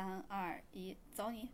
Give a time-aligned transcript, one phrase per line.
[0.00, 1.50] 三二一，走你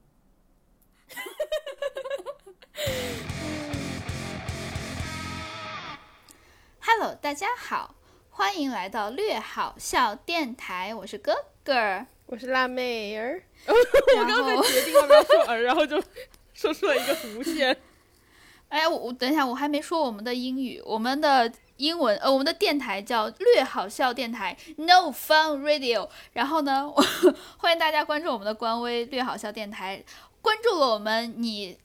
[6.80, 7.96] ！Hello，大家好，
[8.30, 12.06] 欢迎来到略好笑电台，我是哥哥。
[12.27, 16.01] 我是辣妹儿， 我刚才决定要不要说儿，然后就
[16.55, 17.77] 说出了一个弧线。
[18.69, 26.09] 哎，我我等一下，我还没说我们的英语，我们的英文呃，我们的电台叫略好笑电台 No Fun Radio。
[26.33, 27.02] 然后呢，我
[27.59, 30.02] 欢迎大家关注我们的官微略好笑电台，
[30.41, 31.78] 关注了我们，你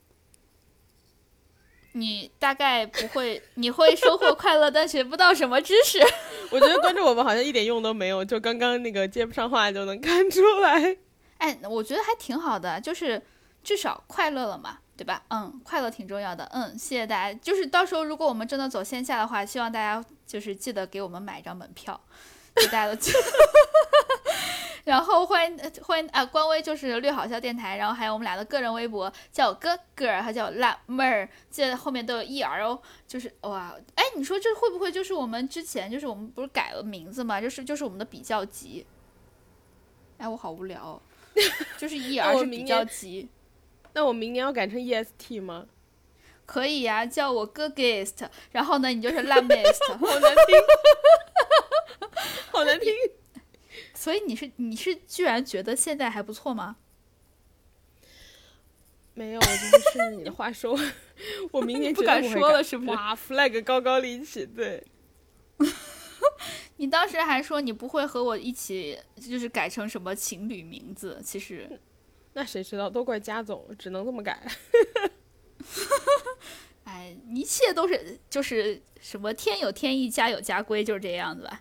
[1.93, 5.99] 你大概不会， 你会收获快乐，但学不到什么知识。
[6.51, 10.97] 我觉得关注我们好像一点用都没有，就刚刚那个接不上话就能看出来。
[11.37, 13.21] 哎，我觉得还挺好的，就是
[13.63, 14.79] 至少快乐了嘛。
[15.01, 15.23] 对吧？
[15.29, 16.47] 嗯，快乐挺重要的。
[16.53, 17.39] 嗯，谢谢大家。
[17.41, 21.99] 就是到时候如果我们真的走线下的话，希望大家就是记得给我们买一张门票，
[22.53, 23.11] 大家都记。
[24.85, 32.79] 然后欢迎欢迎啊，官微就是略好笑电台，然后还有我们俩的个人微博，叫我哥哥，还叫我辣妹儿，记得后面都有 e r 哦。
[33.07, 37.41] 就是哇，哎，你说这会不会就是我们之前就是我们不是改了名字嘛？
[37.41, 38.85] 就是就是我们的比较级。
[40.19, 41.01] 哎，我好无聊、哦，
[41.79, 43.27] 就是 e r 是比较级。
[43.93, 45.67] 那我明年要改成 EST 吗？
[46.45, 50.55] 可以呀、啊，叫我哥 guest，然后呢，你就是辣妹 est，好难听，
[52.51, 52.93] 好难听。
[53.93, 56.75] 所以你是你是居然觉得现在还不错吗？
[59.13, 60.77] 没有，就是顺着你的话说，
[61.51, 62.91] 我明年不敢说了，是不是？
[62.91, 64.83] 哇，flag 高高立起，对。
[66.77, 71.79] 你当时还说你不会和我一起，就是改成什么情侣名字，其实。
[72.33, 74.41] 那谁知道，都怪家总，只能这么改。
[76.85, 81.59] 哎，一切都是就是什么天有天意，家有家规，就是这样子吧。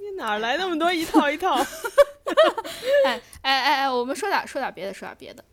[0.00, 1.54] 你哪来那么多一套一套？
[3.04, 5.44] 哎哎哎哎，我们说点说点别的，说点别的。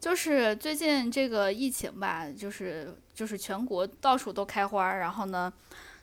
[0.00, 5.52] 就是最近这个疫情吧，就是就是全国到处都开花，然后呢，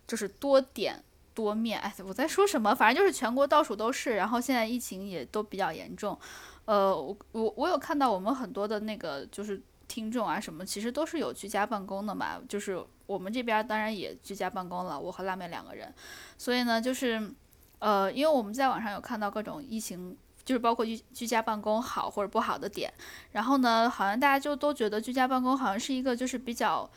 [0.08, 1.04] 就是多点。
[1.34, 2.74] 多面，哎，我在说什么？
[2.74, 6.18] 反正就是全国到处都是，然后现在疫情也都比较严重。
[6.66, 12.42] 呃，我我我有看到我们很多的那个就是听众啊什么，其实都是有居家办公的嘛。
[12.50, 15.94] 就是我们这边当然也居家办公了，我和辣妹两个人。
[16.38, 17.31] 所以呢，就是
[17.80, 22.94] 呃，因为我们在网上有看到各种疫情，就是包括居居家办公好或者不好的点。
[23.32, 26.90] 然后呢，好像大家就都觉得居家办公好像是一个就是比较。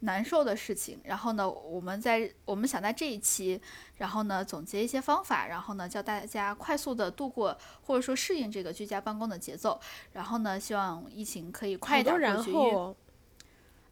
[0.00, 3.58] 难受的事情，然后呢，我们在我们想在这一期，
[3.96, 9.80] 然后呢总结一些方法，然后呢教大家快速的度过或者说适应这个居家办公的节奏，
[10.12, 12.52] 然后呢希望疫情可以快点过去。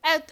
[0.03, 0.25] 哎，呃，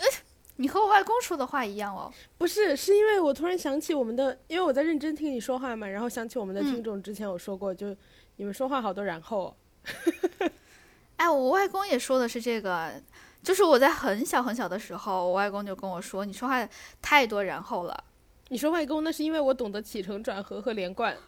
[0.56, 2.12] 你和我外公说的话一样哦。
[2.36, 7.96] 不是，是因为我突然想起我们的，因为我在认真听你说话嘛，然后想起我们的听众之前有说过，嗯、就
[8.36, 9.56] 你们说话好多然后。
[11.16, 12.92] 哎，我外公也说的是这个。
[13.42, 16.66] 就是我在很小很小的时候，我外公就跟我说：“你说话
[17.00, 18.04] 太多然后了。”
[18.48, 21.16] 你说外公，那是因为我懂得起承转合和连贯。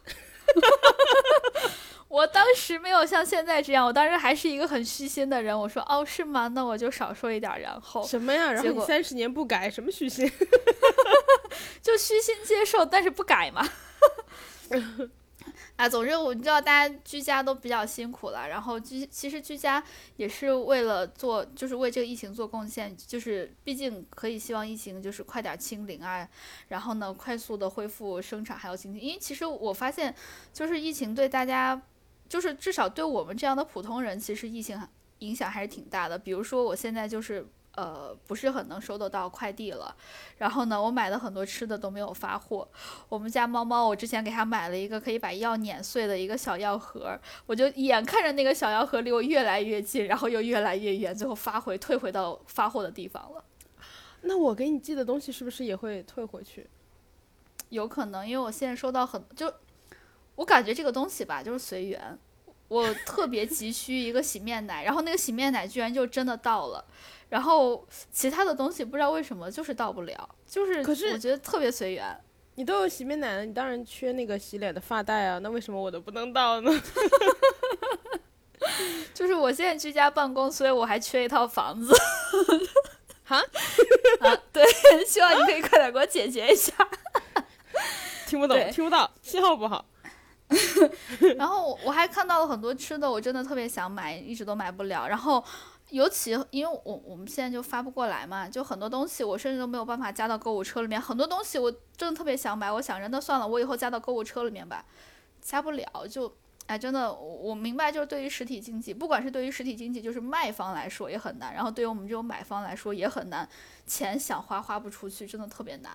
[2.08, 5.58] 我当时没有像现在这样，我当时还是一个很虚心的人。
[5.58, 6.47] 我说：“哦，是吗？
[6.48, 8.52] 那我就少说一点然后。”什么呀？
[8.52, 10.28] 然后你三十年不改，什么虚心？
[11.82, 13.66] 就虚心接受，但是不改嘛。
[15.76, 19.82] 啊，总之我知道大家居家都比较辛苦了，然后居其实居家
[20.16, 26.28] 也是为了做，就是为这个疫情做贡献，就是毕竟可以希望疫情就是快点清零啊，
[26.68, 30.14] 然后呢快速的恢复生产还有经济，因为其实我发现
[30.52, 31.82] 就是疫情对大家，
[32.28, 34.80] 就是至少对我们这样的普通人，其实疫情
[35.18, 36.16] 影响还是挺大的。
[36.16, 37.46] 比如说我现在就是。
[37.76, 39.94] 呃，不是很能收得到快递了，
[40.38, 42.68] 然后呢，我买的很多吃的都没有发货。
[43.08, 53.44] 我们家猫猫，我之前给它买了一个可以把药碾碎的一个小药盒，我就眼看着那个小药盒离我越来越近，然后又越来越远，最后发回退回到发货的地方了。
[54.22, 56.68] 那我给你寄的东西是不是也会退回去？
[57.70, 59.52] 有可能，因为我现在收到很就，
[60.36, 62.16] 我感觉这个东西吧，就是随缘。
[62.69, 66.84] 我特别急需一个洗面奶，然后那个洗面奶居然就真的到了。
[67.28, 72.16] 然后其他的东西不知道为什么就是到不了，就是可是我觉得特别随缘。
[72.56, 76.70] 你都有洗面奶了，你当然缺那个洗脸的发带啊，那为什么我都不能到呢？
[79.12, 81.93] 就是我现在居家办公，所以我还缺一套房子。
[83.25, 83.38] 哈
[84.20, 84.64] 啊，对，
[85.05, 86.72] 希望你可以快点给我解决一下。
[88.26, 89.84] 听不懂，听不到，信号不好。
[91.36, 95.08] 然后我还看到了很多吃的，我真的特别想买，一直都买不了。
[95.08, 95.44] 然后。
[95.90, 101.00] 尤其因为我我们现在就发不过来嘛，就很多东西我甚至都没有办法加到购物车里面。
[101.00, 104.82] 很多东西我真的特别想买，我想着那算了，我以后加到购物车里面吧，
[105.42, 106.34] 加不了就
[106.66, 113.46] 哎，真的，我我明白，就是对于实体经济，不管是对于实体经济，就是卖方来说也很难，然后对于我们这种买方来说也很难，
[113.86, 115.92] 钱想花花不出去，真的特别难。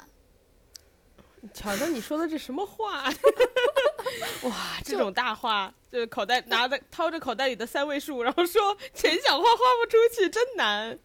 [1.53, 3.03] 瞧瞧你说的这什么话？
[4.43, 10.97] 哇， 这种大话，就是口袋拿着掏着口袋里的三位数，然后说 钱想花花不出去，真难。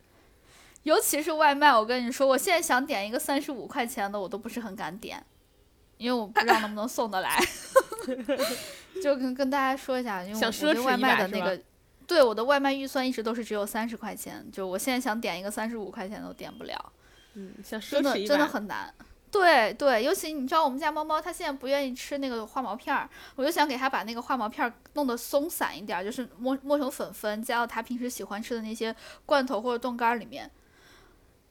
[0.82, 5.24] 尤其是外卖，我跟你说，我现在想点一个三十五块钱的，我都不是很敢点，
[5.96, 7.42] 因为我不知道能不能送得来。
[9.02, 11.58] 就跟跟大家说一下，因为我对外卖的那个，
[12.06, 16.92] 对我的外卖预算一直都是只有三十块钱，就我现在想点一个三十五块钱都点不了。
[17.32, 18.94] 嗯，想奢侈真的真的很难。
[19.34, 28.94] 对对，尤其你知道我们家猫猫它现在不愿意吃那个化毛片儿，我就想给它把那个化毛片儿弄得松散一点，就是磨磨成粉粉，加到它平时喜欢吃的那些
[29.26, 30.48] 罐头或者冻干里面。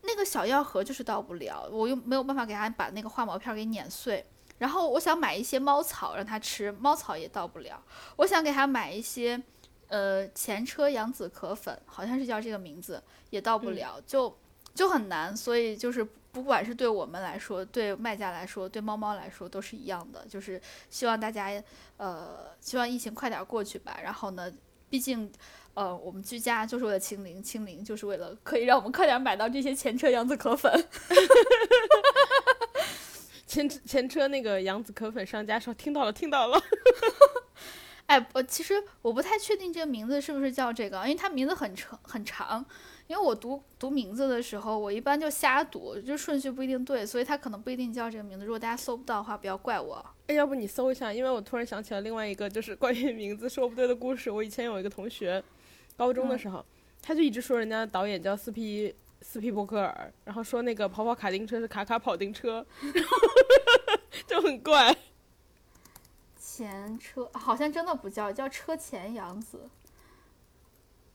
[0.03, 4.25] 那个小药盒就是到不了，我又没有办法给它把那个化毛片给碾碎。
[4.59, 7.83] 然后我想买一些猫草让它吃，猫草也到不了。
[8.15, 9.41] 我想给它买一些，
[9.87, 14.33] 呃，前车羊子壳粉，好像是叫这个名字，也到不了，就
[14.73, 15.35] 就很难。
[15.35, 21.49] 所以就是不管是对我们来说，对卖家来说，对猫猫来说都是一样的，就是希望大家，
[21.95, 23.97] 呃，希望疫情快点过去吧。
[24.03, 24.51] 然后呢，
[24.89, 25.31] 毕竟。
[25.75, 30.71] 呃，我们居家就是为了清零，清零就是为了可以让我们快点买到这些前车杨子壳粉。
[33.47, 36.61] 前前车那个杨子壳粉商家说听到了，听到了。
[38.05, 42.63] 哎，我其实我不太确定这个名字是不是叫这个，因为它名字很长很长。
[43.13, 48.43] 因为我读读名字的时候，我一般就瞎读，就顺序不一定对，所以它可能不一定叫这个名字。
[48.43, 50.03] 如果大家搜不到的话，不要怪我。
[50.25, 51.13] 哎，要不你搜一下？
[51.13, 54.31] 因为我突然想起了另外一个就是关于名字说不对的故事。
[54.31, 55.43] 我以前有一个同学。
[55.95, 56.65] 高中的时候，
[57.03, 62.65] 他就一直说人家的导演叫斯皮斯皮伯格尔，然后说那个跑跑卡丁车是卡卡跑丁车，
[64.25, 64.97] 就很怪。
[66.39, 69.69] 前车好像真的不叫，叫车前杨子。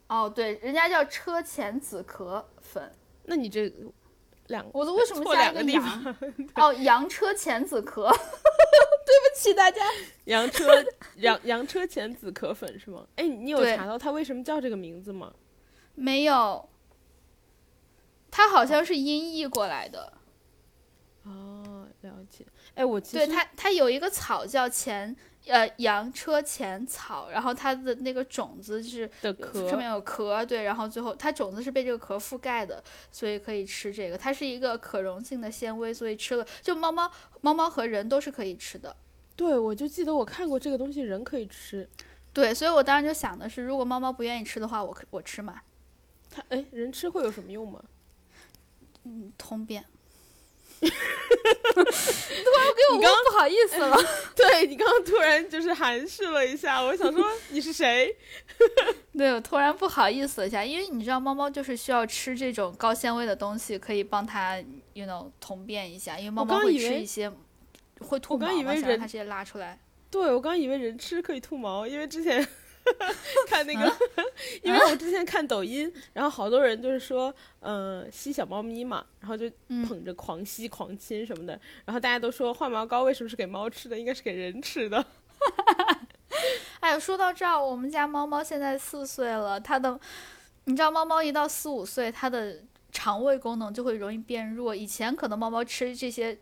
[0.08, 2.90] 哦，对，人家叫车前子壳粉。
[3.24, 3.72] 那你这
[4.46, 6.16] 两个我都为什么加一个洋？
[6.56, 8.10] 哦，洋车前子壳。
[9.08, 9.82] 对不起大家，
[10.24, 10.66] 洋车
[11.16, 13.06] 洋洋车前子壳粉是吗？
[13.16, 15.32] 哎，你有查到它为什么叫这个名字吗？
[15.94, 16.68] 没有，
[18.30, 20.12] 它好像是音译过来的。
[21.24, 22.44] 哦，了解。
[22.74, 25.16] 哎，我对他他有一个草叫前
[25.48, 34.16] 呃羊车前草，然后它的那个种子是的壳上面有壳，对，然后最后它种子是被这个壳覆盖的，所以可以吃这个。
[34.16, 37.10] 它是一个可溶性的纤维，所以吃了就猫猫。
[37.40, 38.96] 猫猫和人都是可以吃的，
[39.36, 41.88] 对，我就记得我看过这个东西，人可以吃，
[42.32, 45.60] 对，所以我当时就想的是，如果猫猫不愿意吃的话，我我吃嘛。
[46.28, 47.80] 它哎，人吃会有什么用吗？
[49.04, 49.84] 嗯，通便。
[50.80, 53.96] 突然给我刚不好意思了，
[54.36, 58.14] 对你刚刚突然就是含蓄了一下，我想说 你是谁？
[59.16, 64.56] 对我突然不好意思了一下，因为你知道猫猫就是需要吃这种高纤维的东西，可以帮它
[64.92, 67.30] ，you know，通便一下，因为猫猫会吃一些
[68.00, 69.78] 会吐毛嘛，想让它直接拉出来。
[70.10, 72.46] 对我刚以为人吃可以吐毛，因为之前。
[73.46, 73.92] 看那个，
[74.62, 79.50] 因为我之前看抖音，然后好多人就是说，嗯，吸小猫咪嘛，然后就
[79.86, 85.04] 捧着狂吸狂亲什么的，然后大家都说换毛膏为什么是给猫吃的，应该是给人吃的。
[86.80, 89.98] 哎，说到这儿，我们家猫猫现在四岁了，它的，
[90.64, 96.38] 你知道猫猫一到四五岁，它的肠胃功能就会容易变弱，以前可能猫猫吃这些。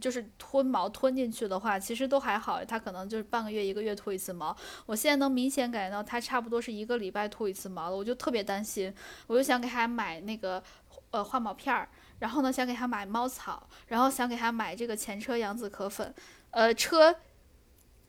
[0.00, 4.56] 就是吞毛吞进去的话，其实都还好，它可能就是半个月一个月吐一次毛。
[4.86, 8.92] 我现在能明显感觉到它差不多是一个礼拜吐一次毛了，我就特别担心，
[9.26, 10.62] 我就想给它买那个
[11.10, 16.14] 呃化毛片儿，然后呢想给它买猫草，然后想给它买这个前车羊子壳粉，
[16.50, 17.16] 呃车，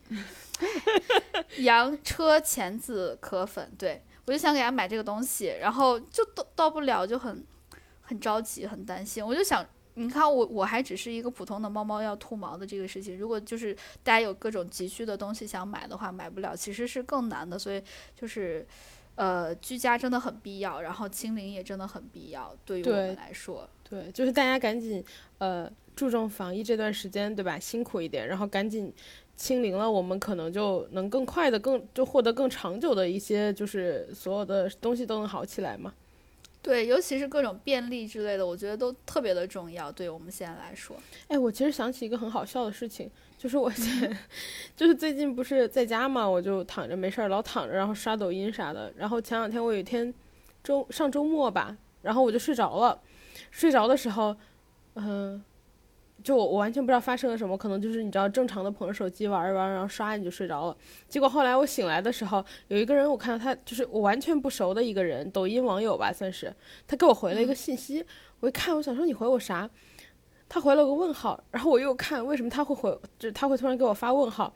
[1.59, 7.45] 羊车前子壳粉，对我就想给它买这个东西，然后就到到不了，就很
[8.01, 9.65] 很着急，很担心，我就想。
[9.95, 13.17] 你看我，我还只是一个普通的猫猫要吐毛的这个事情。
[13.17, 13.73] 如果就是
[14.03, 17.59] 大家有各种急需的东西想买的话，买不了，其实是更难的。
[17.59, 17.81] 所以
[18.15, 18.65] 就是，
[19.15, 23.69] 呃，居家真的很必要，然后清零也真的很必要，对于我们来说。
[23.87, 25.03] 对，就是大家赶紧
[25.37, 27.59] 呃注重防疫这段时间，对吧？
[27.59, 28.91] 辛苦一点，然后赶紧
[29.35, 35.93] 清零了，我们可能就能更快的、更就获得更长久的一些，就是所有的东西都能好起来嘛。
[36.63, 40.95] 对，尤其是各种便利之类的，我觉得都特别的重要，对我们现在来说。
[41.27, 44.17] 哎，我其实想起一个很好笑的事情，就是我现，
[44.73, 48.93] 就是最近不是在家嘛，我就躺着没事儿，老躺着，然后刷抖音啥的。
[48.95, 50.11] 然后前两天我有一天
[50.63, 52.97] 周上周末吧，然后我就睡着了，
[53.51, 54.33] 睡着的时候，
[54.93, 55.43] 嗯，
[56.23, 60.77] 就我我完全不知道发生了什么，可能就是你知道正常的捧着手机玩一玩，然后刷你就睡着了。
[61.09, 66.53] 结果后来我醒来的时候，有一个人我看到他就是我完全不熟的一个人，抖音网友吧算是，
[66.87, 68.05] 他给我回了一个信息，
[68.39, 69.69] 我一看我想说你回我啥？
[70.47, 72.89] 他回了个问号，然后我又看为什么他会回，
[73.19, 74.53] 就是他会突然给我发问号，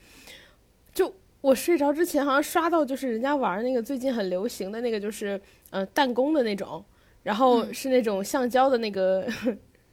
[0.94, 5.40] 就我睡着之前好像刷到就是人家玩那个最近很流行的那个就是
[5.72, 6.84] 嗯弹弓的那种，
[7.24, 9.28] 然后是那种橡胶的那个。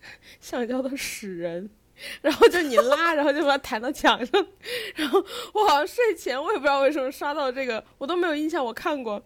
[0.41, 1.69] 橡胶的死人，
[2.23, 4.47] 然后就你拉，然后就把它弹到墙上，
[4.97, 9.23] 然后我好像睡前我也不知道为什么刷到这个，我都没有印象我看过，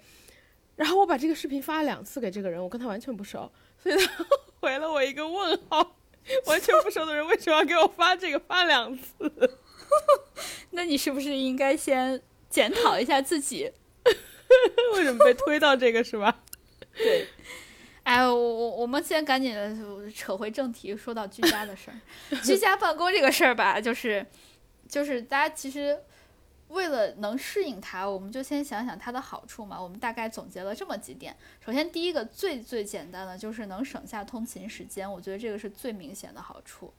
[0.77, 3.51] 然后我把这个视频发了两次给这个人，我跟他完全不熟，
[3.83, 4.27] 所以他
[4.61, 5.97] 回了我一个问号，
[6.47, 9.59] 完全不熟的人为什么要给我发这个发两次？
[10.71, 12.21] 那你是不是应该先
[12.51, 13.73] 检讨一下自己，
[14.95, 16.43] 为什么被推到这个是吧？
[16.95, 17.27] 对。
[18.09, 22.37] 哎，我我我们先赶紧的扯回正题，说到居家的事儿。
[22.41, 24.25] 居家办公这个事儿吧，就是，
[24.88, 26.00] 就是大家其实
[26.69, 29.79] 为了能适应它，我们就先想想它的好处嘛。
[29.79, 31.37] 我们大概总结了这么几点。
[31.62, 36.91] 首先，第一个最最简单的就是能省下通勤时间，我觉得这个是最明显的好处。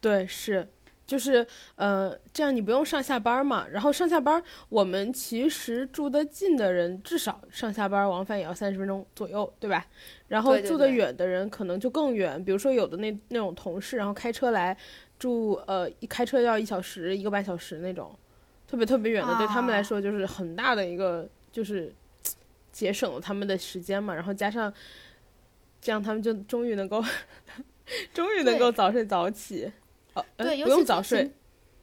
[0.00, 0.68] 对，是。
[1.04, 3.66] 就是，呃，这样你不用上下班嘛。
[3.68, 9.84] 然后上下班，我们其实住得近的人，至少上下班往返也要三十分钟左右，对吧？
[10.28, 12.42] 然后住得远的人可能就更远。
[12.42, 14.74] 比如说有的那那种同事，然后开车来
[15.18, 18.16] 住，呃，一开车要一小时、一个半小时那种，
[18.66, 21.92] 特别特别远的，对他们来说就是很大的一个，就是
[22.72, 24.14] 节省了他们的时间嘛。
[24.14, 24.72] 然后加上
[25.80, 27.04] 这样，他们就终于能够，
[28.14, 29.70] 终于能够早睡早起。
[30.14, 31.32] 哦，对，不用早睡。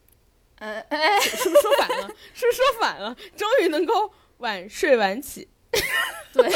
[0.60, 2.08] 呃，哎， 是不是说反了？
[2.34, 3.16] 是不是说反了？
[3.36, 5.48] 终于能够晚睡晚起。
[6.32, 6.50] 对，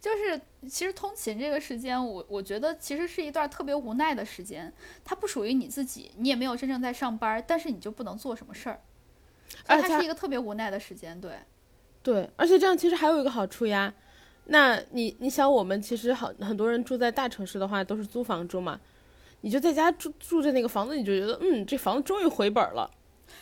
[0.00, 4.72] 就是其实通勤这个时间，我我觉得其实是一段特别无奈的时间。
[5.04, 8.80] 它不属于你自己，你也没有真正在上班，但是你就不能做什么事儿。
[9.66, 11.32] 而它是一个特别无奈的时间，对。
[12.02, 13.92] 对，而且这样其实还有一个好处呀。
[14.46, 18.80] 那你你想，我们其实好很多人住在大城市的话，都是租房住嘛。
[19.42, 22.90] 你就在家住住着那个房子，你就觉得嗯，这房子终于回本了。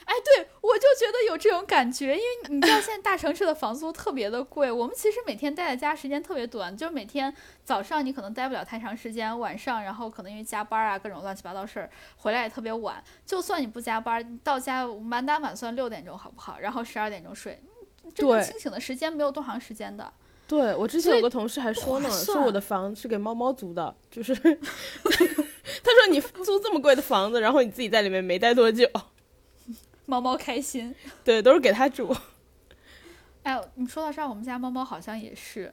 [0.04, 4.70] 哎，对我就觉得有这种感觉，因为你知道现在大城市的房租特别的贵。
[4.70, 7.32] 我们其实每天待在家时间特别短，就是每天
[7.64, 13.02] 早上你可能待不了太长时间，晚上然后可能因为加班啊各种乱七八糟事儿回来也特别晚。
[13.26, 16.58] 就算你不加班，到家满打满算六点钟好不好？
[16.60, 17.60] 然后十二点钟睡，
[18.14, 20.12] 真正清醒的时间没有多长时间的。
[20.50, 28.84] 对我之前有个同事还说呢，说我的房是给猫猫租的，就是 他说你租这么贵的房子，然后你自己在里面没待多久，
[30.06, 30.92] 猫猫开心，
[31.22, 32.12] 对，都是给他住。
[33.44, 35.72] 哎，你说到这儿，我们家猫猫好像也是。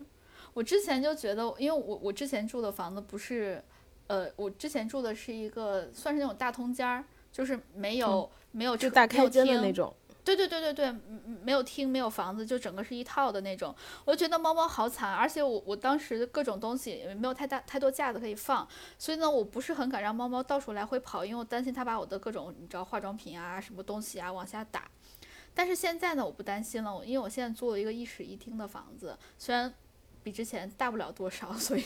[0.53, 3.59] 我之前就觉得，因为我我之前住的房子不是，
[4.05, 9.91] 呃，我之前住的是一个算是那种大通间儿，就是没有没有就大开间的那种。
[10.35, 10.95] 对对对对对，
[11.41, 13.73] 没有厅，没有房子，就整个是一套的那种。
[14.03, 18.67] 我就觉得猫猫好惨，而且我我当时各种东西也没有太大太多架子可以放，
[18.97, 24.91] 所以呢，我不是很敢让猫猫到处来回跑，因为我担心它把我的各种你知道化妆品啊什么东西啊往下打。
[25.53, 29.73] 但是现在呢，我不担心了，因为我现在租了一个一室一厅的房子，虽然
[30.23, 31.83] 比之前大不了多少，所以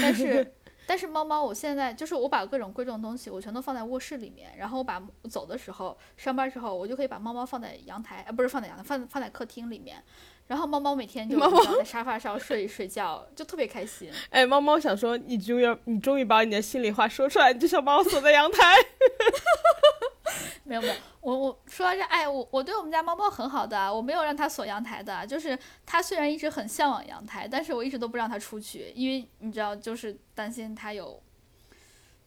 [0.00, 0.54] 但是。
[0.86, 10.02] 但是猫猫，我现在就是我把各种贵重东西我全都放在卧室里面，然后我把走的时候上班时候我就可以把猫猫放在阳台，呃不是放在阳台，放放在客厅里面，
[10.46, 11.38] 然后猫猫每天就
[11.76, 14.10] 在沙发上睡睡觉，就特别开心。
[14.30, 18.58] 哎，猫猫想说你终于你终于把你的心里话说出来，你就想把我锁在阳台。
[20.64, 31.20] 没有没有，我我说到这，哎，我我对我们家猫猫很好的，我没有让它锁阳台的，就是它虽然一直很向往阳台，但是我一直都不让它出去，因为你知道，就是担心它有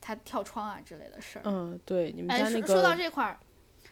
[0.01, 1.41] 它跳窗啊之类的事儿。
[1.45, 2.67] 嗯，对，你们家那个。
[2.67, 3.39] 说到这块儿，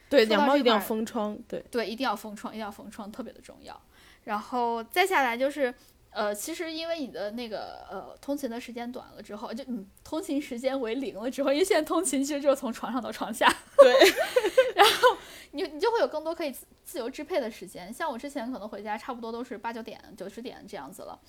[0.09, 3.81] 对，养猫一定要封窗，对对，一定要封窗，一定要封窗，特别的重要。
[4.23, 5.73] 然后再下来就是。
[6.15, 13.91] 呃，其实因为你的那个呃通勤的时间短了之后，就你通勤时间为零了之后，因为现在通勤其实就是从床上到床下，对，
[14.77, 15.17] 然后
[15.53, 17.91] 你你就会有更多可以自自由支配的时间。
[17.91, 21.19] 像我之前可能回家差不多都是八九点、九十点这样子了，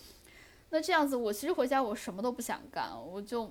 [0.68, 3.50] 那这样子我其实回家我什么都不想干，我就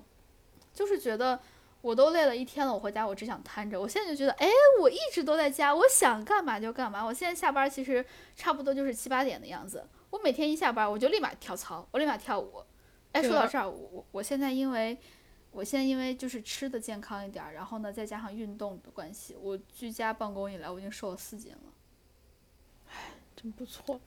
[0.72, 1.40] 就是觉得
[1.84, 3.78] 我都累了一天了，我回家我只想瘫着。
[3.78, 4.48] 我现在就觉得，哎，
[4.80, 7.04] 我一直都在家，我想干嘛就干嘛。
[7.04, 8.02] 我现在下班其实
[8.34, 9.86] 差不多就是七八点的样子。
[10.08, 12.64] 我每天一下班，我就立马跳操，我立马跳舞。
[13.12, 14.96] 哎，说到这儿，我我我现在因为，
[15.50, 21.72] 我现在因为就是吃的健康一点，然后呢，再加上运动的关系，我居家办公以来，我已经瘦了四斤了。
[22.88, 24.00] 哎，真不错。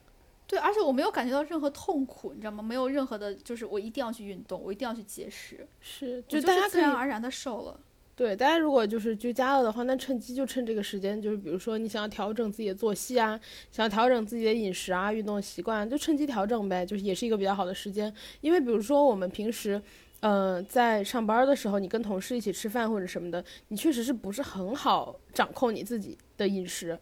[0.48, 2.64] 对，而且我没有感觉到任何痛苦，你知道吗？
[2.64, 5.68] 没有任何的，就是我一定要去运动，我一定要去节食。
[5.82, 7.80] 是，就大家自然而然的瘦了。
[8.16, 13.40] 对，大家如果就是居家了的话，那趁机就趁这个时间，就是比如说你想要调整自己的作息啊，
[13.72, 18.12] 想要调整自己的饮食啊、运动习惯，就趁机调整呗，就是也是一个比较好的时间。
[18.42, 19.80] 因为比如说我们平时，
[20.22, 26.98] 嗯，在上班的时候，你跟同事一起吃饭或者什么的，你确实是不是很好掌控你自己的饮食，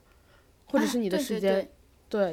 [0.65, 1.53] 或者是你的时间。
[1.53, 1.71] 对，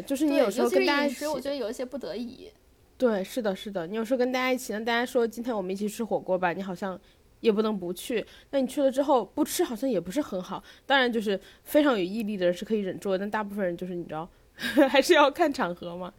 [0.03, 2.51] 就是你有时候跟大家一起，我觉得有一些不得已。
[2.99, 7.01] 对，是的，是的，你有时候跟大家一起，那大家说今天我们一起吃火锅吧，你好像。
[7.43, 10.63] 也不能不去，那你去了之后不吃好像也不是很好。
[10.87, 14.31] 当然，就是非常有毅力的人是可以忍住的，但大部分人就是你知道，
[14.89, 16.15] 还是要看场合嘛。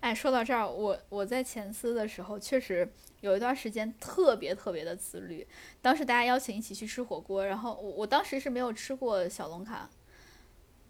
[0.00, 5.46] 哎，说到这儿，我我在前司的时候确实有一段时间特别特别的自律。
[5.82, 9.86] 当时大家邀请一起去吃火锅，然后我我当时是没有吃过小龙坎，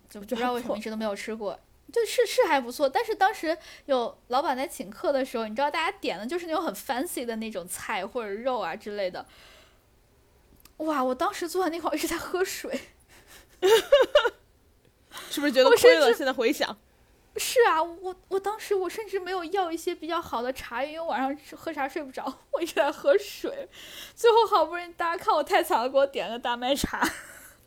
[0.08, 1.58] 就不知道为什么一直都没有吃过。
[1.92, 9.24] 就是是还不错，但是当时有老板在请客的时候，你知道大家点的就是那种很 fancy 的那种菜或者肉啊之类的。
[10.78, 11.04] 哇！
[11.04, 12.80] 我当时坐在那块一直在喝水，
[15.30, 16.12] 是不是觉得亏了？
[16.12, 16.76] 现在回想，
[17.36, 23.68] 是啊，我我当时我甚至没有要一些比较好的茶，因为晚上喝茶睡不着，我一直在喝水。
[24.16, 26.98] 最后好不容易大家看我太惨了，给我点了个大麦茶。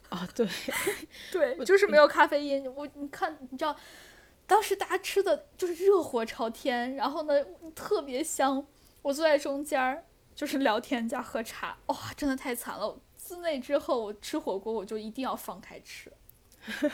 [0.09, 0.45] 啊，对，
[1.31, 2.69] 对，就是没有咖啡因。
[2.75, 3.73] 我你看，你知道，
[4.47, 7.33] 当时大家吃的就是热火朝天，然后呢
[7.75, 8.65] 特别香，
[9.03, 10.03] 我坐在中间儿。
[10.33, 12.95] 就是聊天加喝茶，哇，真的太惨了。
[13.15, 16.13] 自那之后，我吃火锅我就一定要放开吃。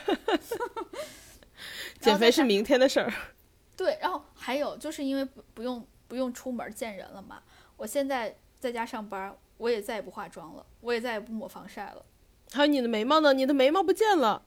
[2.00, 3.14] 减肥是明天的事儿。
[3.76, 7.44] 对，然后还有就是因为不不用不用出门见人了嘛，
[7.76, 12.06] 我现在在家上班，我也再也不化妆了，我也再也不抹防晒了。
[12.54, 13.34] 还有你的眉毛呢？
[13.34, 14.46] 你的眉毛不见了。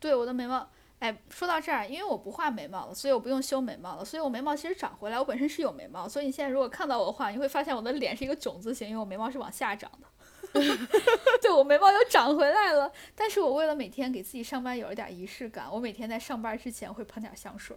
[0.00, 0.68] 对，我的眉毛。
[1.04, 5.18] 哎，说到这儿，因为我不画眉毛了，所以我不用修眉毛了，所以我眉毛其实长回来。
[5.18, 10.08] 我本身是有眉毛，所以你现在如果看到我的话，你会发现我的脸是一个囧字形，因为我眉毛是往下长的。
[11.42, 17.76] 对我眉毛又长回来了，但是我为了每天给自己上班有一点仪式感，我每天在上班之前会喷点香水。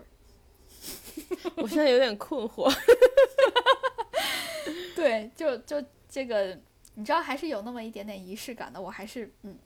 [1.55, 2.73] 我现在有点困惑。
[4.95, 6.57] 对，就就这个，
[6.93, 8.79] 你知道，还是有那么一点点仪式感的。
[8.79, 9.57] 我还是嗯。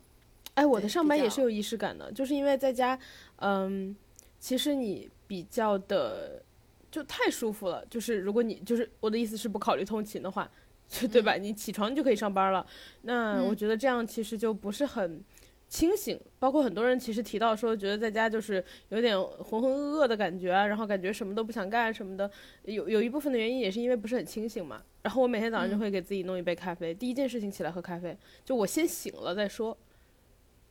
[0.53, 2.99] 哎，我的上班也是有仪式感的，就是因为在家，
[3.41, 3.95] 嗯，
[4.39, 6.41] 其实你比较的
[6.89, 7.85] 就太舒服了。
[7.87, 10.49] 就是如果你就是我的意思是不考虑通勤的话，
[10.87, 11.35] 就对吧？
[11.35, 12.65] 你起床就可以上班了。
[13.01, 15.23] 那我觉得这样其实就不是很
[15.67, 16.19] 清醒。
[16.37, 22.29] 包括很多人其实提到说，觉得在家就是有点浑浑噩噩的感觉，然后感觉什么都不想干什么的。
[22.65, 24.83] 有有一部分的原因也是因为不是很清醒嘛。
[25.01, 29.75] 然后我每天早上就会给自己弄一杯咖啡，第一件事情起来喝咖啡，就我先醒了再说。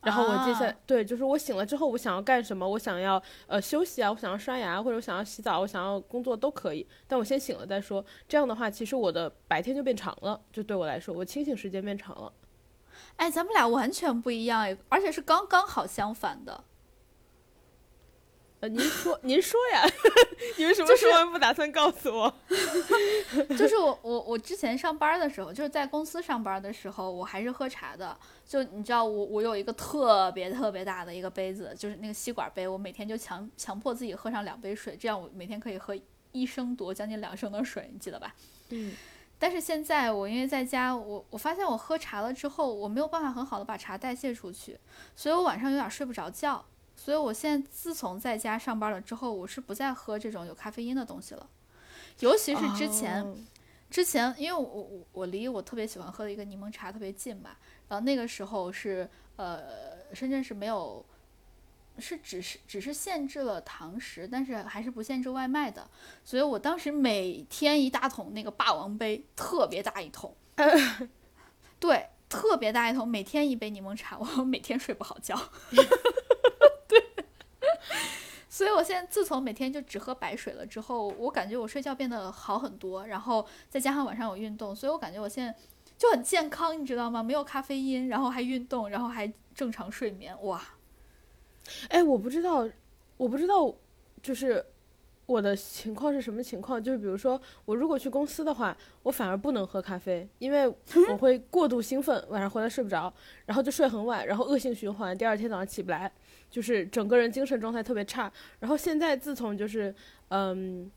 [0.03, 2.67] 然后我接下来对，就是我醒了之后，我想要干什么？
[2.67, 6.87] 我想要呃休息啊，我想要刷牙，或者我想要洗澡，我想要工作都可以。
[7.07, 8.05] 但我先醒了再说。
[8.27, 12.33] 这样的话，其实我的白天就变长了，就对我来说，我清醒时间变长了。
[13.17, 16.65] 哎，咱们俩完全不一样，而且是刚刚好相反的。
[18.61, 19.83] 呃，您说，您说呀，
[20.59, 22.33] 你为什么说完不打算告诉我？
[23.57, 28.15] 就是我，我，我之前上班的时候，就是在公司上班的时候，我还是喝茶的。
[28.47, 35.97] 就你知道，我我有一个特别特别大的一个杯子，就是那个吸管杯，我每天就强强迫自己喝上两杯水，这样我每天可以喝
[36.33, 38.35] 一升多，将近两升的水，你记得吧？
[38.69, 38.93] 嗯。
[39.39, 44.79] 但是现在我因为在家，我我发现我喝茶了之后，我没有办法很好的把茶代谢出去，
[45.17, 46.63] 所以我晚上有点睡不着觉。
[47.03, 51.49] 所以，我现在自从在家上班了之后，我是不再喝这种有咖啡因的东西了。
[52.19, 53.25] 尤其是之前，
[53.89, 57.57] 之前因为我我我离我特别喜欢喝的一个柠檬茶特别近嘛，
[57.89, 59.63] 然后那个时候是呃
[60.13, 61.03] 深圳是没有，
[61.97, 65.89] 是只是只是限制了堂食，但是还是不限制外卖的。
[66.23, 70.37] 所以我当时每天一大桶那个霸王杯，特别大一桶，
[71.81, 75.35] 对，特别大一桶，每天一杯柠檬茶，我 每天睡不好觉。
[78.61, 83.07] 所以，我现在自从每天就只喝白水了之后，我感觉我睡觉变得好很多。
[83.07, 85.57] 然后再加上晚上有运动，所以我感觉我现在
[85.97, 87.23] 就很健康，你知道吗？
[87.23, 90.63] 没有咖啡因，然后还运动，然后还正常睡眠，哇！
[91.89, 92.69] 哎，我不知道，
[93.17, 93.75] 我不知道，
[94.23, 94.63] 就是
[95.25, 96.85] 我的情况是什么情况？
[96.85, 100.69] 就是比如说，我如果去公司的话，我反而不能喝咖啡，因为
[101.09, 103.11] 我会过度兴奋，晚上回来睡不着，
[103.47, 106.13] 然后就睡很晚，然后恶性循环，第二天早上起不来。
[106.51, 109.95] 就是整个人精神状态特别差，然后现在自从就是，
[110.29, 110.91] 嗯，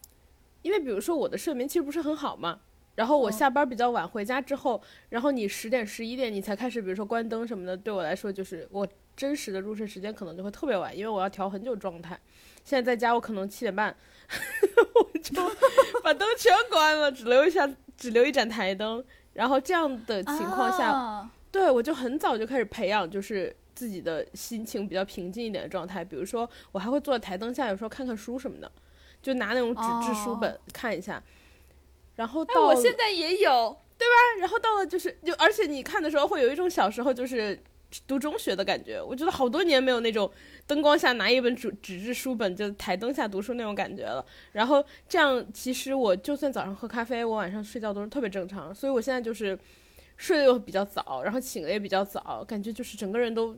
[0.63, 2.59] 因为比如说我的睡眠其实不是很好嘛，
[2.95, 12.19] 然后我下班比较晚回家之后，然后你十点十一点你才开始，比如说关灯什么的，对我来说就是我真实的入睡时间可能就会特别晚，因为我要调很久状态。
[12.63, 13.95] 现在在家我可能七点半，
[14.95, 15.33] 我就
[16.01, 21.29] 把灯全关了，只留一下只留一盏台灯，然后这样的情况下。
[21.51, 26.05] 对我就很早就开始培养，就是自己的心情比较平静一点的状态。
[26.05, 28.71] 比如说，我还会坐在台灯下，有时候看看书什么的，
[29.21, 31.21] 就拿那种纸质书本看一下。
[32.15, 34.39] 然后到我现在也有，对吧？
[34.39, 37.61] 然后到了就是就，而且你看的时候会有一种小时候就是
[38.07, 39.01] 读中学的感觉。
[39.01, 40.31] 我觉得好多年没有那种
[40.65, 44.25] 灯光下拿一本纸纸质书本就台灯下读书那种感觉了。
[44.53, 48.73] 然后这样，其实我就算早上喝咖啡，我晚上睡觉都是特别正常。
[48.73, 49.57] 所以我现在就是
[50.15, 53.57] 睡得又比较早，然后醒的也比较早，感觉就是整个人都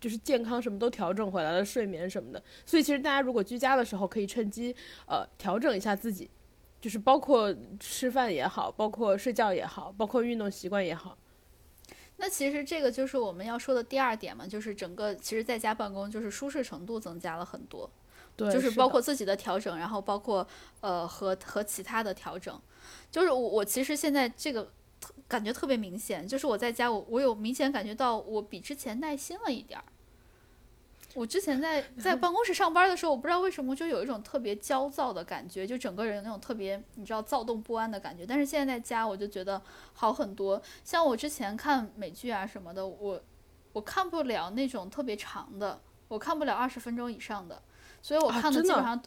[0.00, 2.42] 就是健康什么都调整回来了，睡眠什么的。
[2.64, 4.74] 所以其实大家如果居家的时候，可以趁机
[5.06, 6.30] 呃调整一下自己。
[6.78, 11.16] 就是包括吃饭也好，包括睡觉也好，包括运动习惯也好。
[12.18, 17.90] 那其实这个就是我们要说的第二点嘛，就是整个其实在家办公就是舒适程度增加了很多，
[18.36, 20.46] 对，就是包括自己的调整，然后包括
[20.80, 22.60] 呃和和其他的调整。
[23.10, 24.70] 就是我我其实现在这个
[25.28, 29.84] 感觉特别明显，就是我在家我我有明显感觉到我比之前耐心了一点儿。
[31.14, 38.26] 我之前在在办公室上班的时候，我不知道为什么就有一种特别焦躁的感觉，就整个人那种特别你知道躁动不安的感觉。
[38.26, 39.62] 但是现在在家，我就觉得
[39.94, 40.60] 好很多。
[40.84, 43.22] 像我之前看美剧啊什么的，我
[43.72, 47.62] 我看不了那种特别长的，我看不了二十分钟以上的，
[48.02, 49.02] 所以我看的基本上。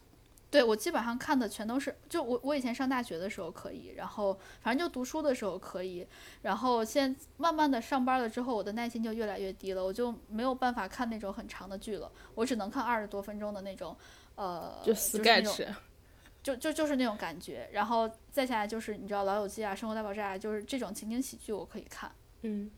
[0.52, 6.06] 对我基本上看的全都是，就我我以前上大学的时候可以，然后反正就读书的时候可以，
[6.42, 13.96] 然后现在慢慢的上班了之后，我的耐心就越来越低了，我就没有办法看那种很长的剧了，我只能看二十多分钟的那种，
[14.36, 15.68] 呃，就 sketch，
[16.42, 22.72] 就就就是那种感觉，然后再下来就是你知道《老友记》啊，《生活大爆炸》，啊就是这种情景喜剧我可以看，嗯。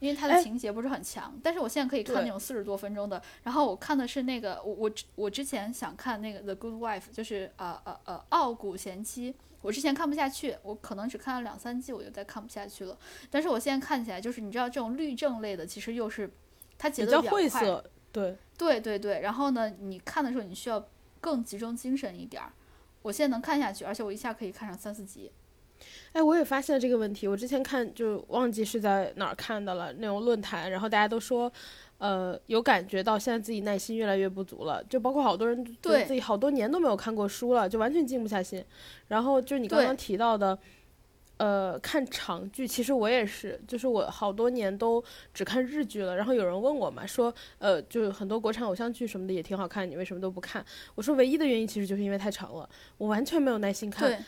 [0.00, 3.22] 因为它的情节不是很强，但是我现在可以看那种四十多分钟的。
[3.44, 12.98] 然后我看的是那个，我我我之前想看那个《The Good Wife》，就是呃呃呃《傲骨贤妻》，我之前看不下去，我可能只看了两三季，我就再看不下去了。
[13.30, 16.30] 但是我现在看起来，就是你知道这种律政类的，其实又是
[16.78, 19.20] 它节奏比较晦涩，对对对对。
[19.20, 20.88] 然后呢，你看的时候你需要
[21.20, 22.52] 更集中精神一点儿。
[23.02, 25.30] 我现在能看下去，而且我一下可以看上三四集。
[26.12, 27.28] 哎，我也发现了这个问题。
[27.28, 31.50] 我之前看就忘记是在哪儿看的了，那种论坛，然后大家都说，
[31.98, 34.82] 呃，有感觉到现在自己耐心越来越不足了。
[34.84, 38.64] 就包括好多人对自己好多年都没有看过书了，就完全静不下心。
[39.08, 40.58] 然后就你刚刚提到的，
[41.36, 46.16] 呃，看长剧，其实我也是，就是我好多年都只看日剧了。
[46.16, 50.64] 然后有人问我嘛，说，呃，就是很多国产偶像剧什么的也挺好看，你为什么都不看？
[50.94, 54.22] 我说唯一的原因其实就是因为太长了，我完全没有耐心看。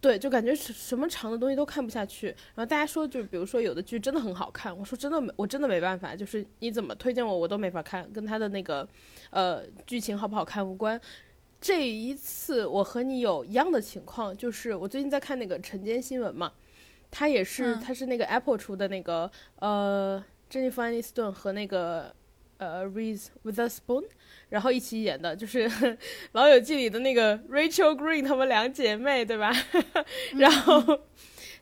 [0.00, 2.28] 对，就感觉什什么长的东西都看不下去。
[2.28, 8.88] 然后大家说，就比如说有的剧真的很好看，我说真的没，我真的没办法，就是你怎么推荐我，我都没法看，跟他的那个，
[9.30, 11.00] 呃，剧情好不好看无关。
[11.60, 16.52] 这一次我和你有一样的情况，就是我最近在看那个晨间新闻嘛，
[17.10, 22.14] 他也是，他是那个 Apple 出的那个，呃，珍妮弗安妮斯顿和那个，
[22.58, 24.04] 呃，Reese Witherspoon。
[24.48, 25.68] 然后一起演的就是
[26.32, 29.52] 《老友记》里的那个 Rachel Green，她们两姐妹，对吧？
[30.36, 31.00] 然后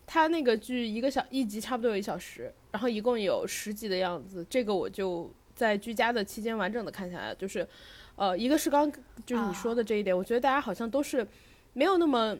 [0.06, 4.46] 她那个剧一个小一集差不多有一小时，然后一共有十集的样子。
[4.48, 7.66] 这个我就在居家的期间完整的看下来，就是，
[8.14, 8.90] 呃，一个是刚
[9.24, 11.26] 就是你说的这一点，我觉得大家好像都是
[11.72, 12.36] 没有那么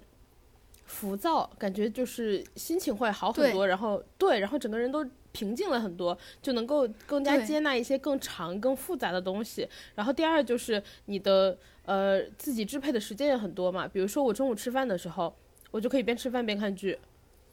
[0.85, 5.05] 浮躁，感觉就是心情会好很多，然后对，然后整个人都。
[5.37, 9.69] 平静了很多，就能够更加接纳一些更长、更复杂的东西。
[9.95, 13.87] 然后第二就是你的呃自己支配的时间也很多嘛。
[13.87, 15.37] 比如说我中午吃饭的时候，
[15.71, 16.99] 我就可以边吃饭边看剧，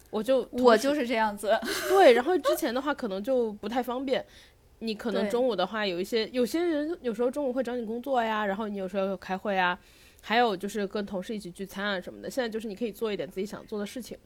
[0.09, 1.59] 我就我就是这样子。
[1.89, 4.25] 对，然后之前的话可能就不太方便。
[4.79, 9.77] 你可能中午的话有一些有些人有时候中午会找你工作呀，然后你有时候要开会啊，
[10.21, 12.29] 还有就是跟同事一起聚餐啊什么的。
[12.29, 14.17] 现在就是你可以做一点自己想做的事情。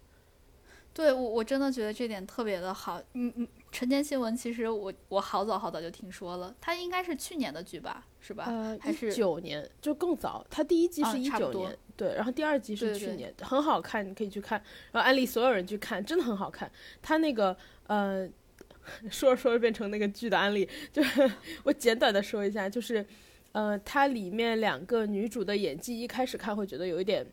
[0.97, 2.99] 对我我真的觉得这点特别的好。
[3.13, 8.45] 嗯嗯，晨间新闻其实我我好早好早就听说了，它应该是去年的剧吧，是吧？
[8.47, 10.43] 呃，还是九年，就更早。
[10.49, 14.59] 它第一季是一九年，对，然后第二季是去年，很好看，你可以去看。
[14.91, 16.71] 然后安利所有人去看，真的很好看。
[16.99, 17.55] 它那个
[17.85, 18.27] 呃，
[19.11, 21.31] 说着说着变成那个剧的安利，就是
[21.63, 23.05] 我简短的说一下，就是
[23.51, 27.23] 呃，它里面两个女主的演技，一开始看会觉得有一点，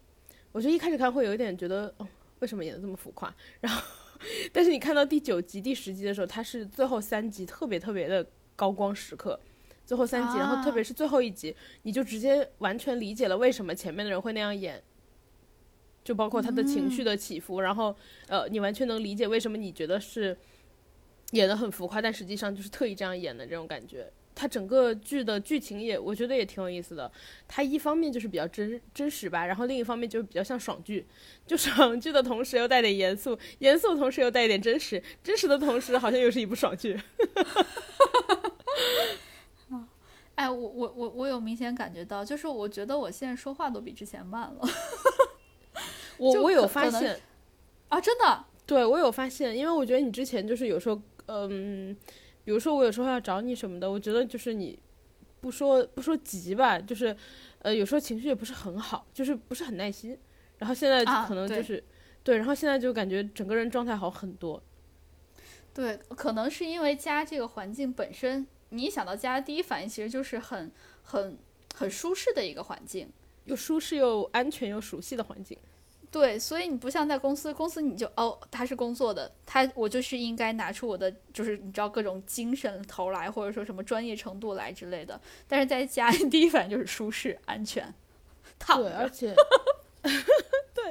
[0.52, 1.94] 我觉得一开始看会有一点觉得。
[2.40, 3.34] 为什么演的这么浮夸？
[3.60, 3.82] 然后，
[4.52, 9.38] 但是你看到第九集、第十集的时候，它是最后三集特别特别的高光时刻。
[9.86, 14.82] 最后三集，然后特别是最后一集，你就直接完全理解了为什么前面的人会那样演，
[16.02, 17.60] 就包括他的情绪的起伏。
[17.60, 17.94] 然后，
[18.26, 20.34] 呃，你完全能理解为什么你觉得是
[21.32, 24.10] 演的很浮夸，但实际上就是特意这样演的这种感觉。
[24.34, 27.10] 它整个剧的剧情也我觉得也挺有意思的。
[27.46, 31.06] 它一方面就是比较真真实吧，然后另一方面就是比较像爽剧，
[31.46, 37.00] 就爽剧的同时又带点严肃，严肃的同时又带一点真实，真实的同时好像又是一部爽剧。
[40.36, 44.68] 哎，我我我我有明显感觉到，就是我觉得我现在说话都比之前慢了。
[46.18, 47.20] 我我有发现
[47.88, 51.96] 啊，真的，对我有发现，因为我觉得你之前就是有时候，嗯，
[52.44, 54.78] 比如说我有时候要找你什么的，我觉得就是你
[55.40, 57.16] 不说不说急吧，就是
[57.60, 60.16] 呃有时候情绪也不是很好，就是不是很耐心。
[60.58, 61.82] 然后现在可能就是
[62.22, 64.62] 对，然后现在就感觉整个人状态好很多。
[65.72, 68.46] 对，可能是因为家这个环境本身。
[68.70, 71.38] 你一想到家，第一反应其实就是很、很、
[71.76, 73.08] 很舒适的一个环境，
[73.44, 75.56] 又舒适又安全又熟悉的环境。
[76.14, 85.20] 对，所以你不像在公司，公司你就哦，他是工作的，他我就是应该拿出我的，就是你知道各种精神头来，或者说什么专业程度来之类的。
[85.48, 87.92] 但是在家， 第一反应就是舒适、安全，
[88.60, 88.80] 躺。
[88.80, 89.34] 对，而且，
[90.02, 90.84] 对，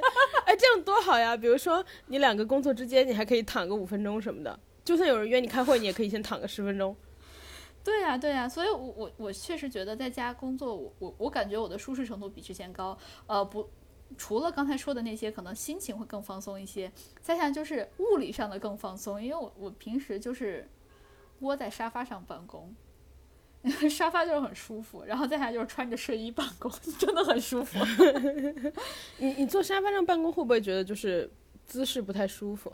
[0.44, 1.34] 哎，这样多好呀！
[1.34, 6.94] 比如说你两个工作之间，你还可以躺个五分钟什么的，就算有人约你开会，你也可以先躺个十分钟。
[7.82, 12.96] 对呀，对呀，所以，我我我确实觉得在家工作，我我我感觉我的舒适程度比之前高。
[13.26, 13.66] 呃，不，
[14.16, 16.90] 除了刚才说的那些，可能心情会更放松一些。
[17.20, 20.68] 再下就是物理上的更放松，因为我我平时就是
[21.40, 22.74] 窝在沙发上办公，
[23.90, 25.04] 沙发就是很舒服。
[25.04, 27.78] 然后再下就是穿着睡衣办公， 真的很舒服。
[29.18, 31.30] 你你坐沙发上办公会不会觉得就是
[31.66, 32.72] 姿势不太舒服？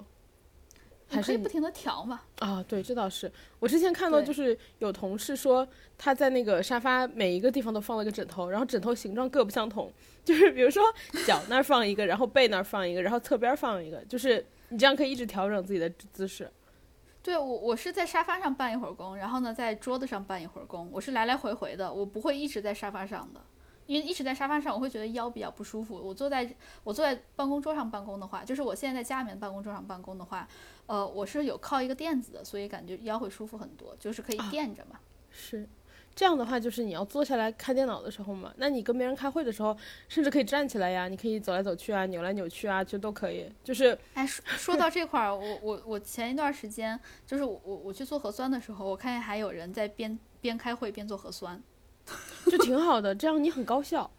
[1.10, 2.20] 还可以不停的调嘛？
[2.38, 3.30] 啊，对，这倒是。
[3.58, 5.66] 我之前看到就是有同事说
[5.98, 9.92] 他在那个沙发每一个地方都放了个枕头，然后枕头形状各不相同，
[10.24, 10.82] 就是比如说
[11.26, 16.50] 脚那儿放一个，然后背那儿放一个，然后侧边放一个，就是你这样可以一直调整自己的姿势。
[17.22, 23.40] 对我，我是在沙发上办一会儿工，然后呢在桌子上办一会儿工，我是来来回回的，我不会一直在沙发上的。
[23.90, 25.96] 因为一直在沙发上，我会觉得腰比较不舒服。
[25.96, 26.48] 我坐在
[26.84, 30.46] 我坐在办公桌上办公的话，就是我现在在家里面办公桌上办公的话，
[30.86, 35.00] 呃，我是有靠一个垫子的，所以感觉腰会舒服很多，就是可以垫着嘛。
[35.28, 35.68] 是，
[36.14, 39.76] 这样的话就是你要坐下来看电脑的时候嘛，那你跟别人开会的时候，
[40.08, 43.52] 甚至可以站起来呀，你可以走来走去啊，扭来扭去啊，就都可以。
[43.64, 51.60] 就是，哎，说说到这块儿，我我我前一段时间就是我我去做核酸的时候，我看见还有人在边边开会边做核酸。
[52.50, 54.10] 就挺好的，这样你很高效。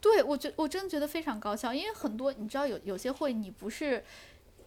[0.00, 4.04] 对我觉我真的觉得非常高效，因为很多你知道有有些会你不是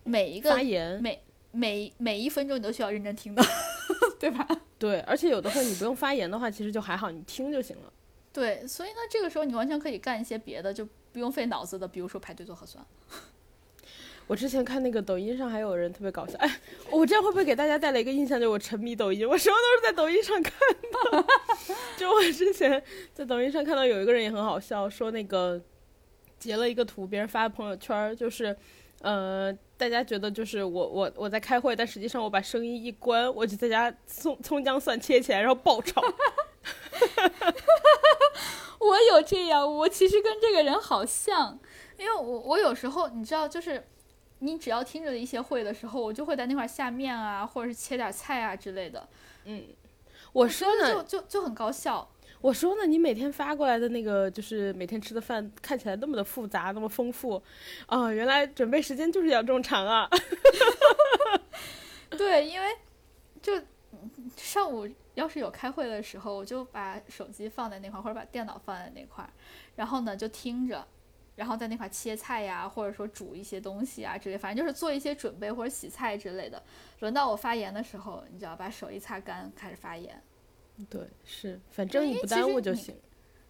[0.03, 3.43] 每一个发言每每每一分钟你都需要认真听的，
[4.19, 4.47] 对吧？
[4.79, 7.93] 对，而且有的会你不用发言的话，其实就还好，你听就行了。
[8.33, 12.85] 对，所以呢，这个时候你完全可以干一些别的，就不用费脑子的，比如说排队做核酸。
[14.27, 16.59] 我之前看那个抖音上还有人特别搞笑，哎，
[16.91, 21.25] 我这样会不会给大家带来一个印象，就是我沉迷抖音，我什么都是在抖音上看的。
[21.95, 25.61] 就我之前在抖音上看到有一个人也很好笑，说那个
[26.37, 28.53] 截了一个图，别人发朋友圈，就是，
[29.01, 36.01] 呃，大家觉得就是我我我在开会，但实际上我把声音一关，我就在家葱葱姜蒜切起来，然后爆炒。
[38.79, 41.57] 我有这样，我其实跟这个人好像，
[41.97, 43.81] 因为我我有时候你知道就是。
[44.39, 49.07] 你只要听着一些会的时候，我就会在那块下面啊，或者是切点菜啊之类的。
[49.45, 49.63] 嗯，
[50.31, 52.07] 我说呢，就就就很高效。
[52.39, 57.41] 我说呢，你每天发过来的那个，就是每天吃的饭，看起来那么的复杂，那么丰富，
[57.87, 60.07] 啊，原来准备时间就是要这么长啊。
[62.11, 62.67] 对，因为
[63.41, 63.59] 就
[64.35, 69.27] 上午要是有开会的时候，我就把手机放在那块，或者把电脑放在那块，
[69.75, 70.85] 然后呢就听着。
[71.37, 76.61] 然后在那块切菜呀，或者说煮一些东西啊之类，反正就是做一些准备或者洗菜之类的。
[76.99, 80.19] 轮到我发言的时候，你只要把手一擦干，开始发言。
[80.89, 82.95] 对，是，反正你不耽误就行。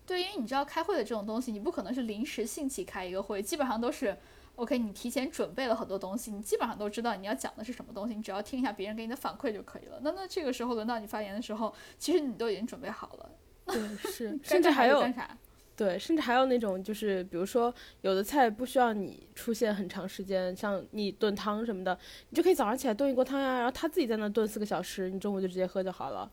[0.06, 4.17] 对，因为你知道开会的这种东西，你不可能是临时兴起开一个会，基本上都是
[4.56, 10.00] OK，你提前准备了很多东西，你基本上都知道你要讲的是什么东西，你只要听一下别人给你的反馈就可以了。
[10.02, 13.30] 那那这个时候轮到你发言的时候，其实你都已经准备好了。
[13.65, 15.38] 对，是， 甚至还有干啥？
[15.78, 21.96] 对，甚至还有那种，就是比如说，有的菜不需要你出现很长时间，像你炖汤什么的，
[22.32, 26.32] 你就可以早上起来炖一锅汤呀，然后他自己在那炖四个小时，你中午就直接喝就好了。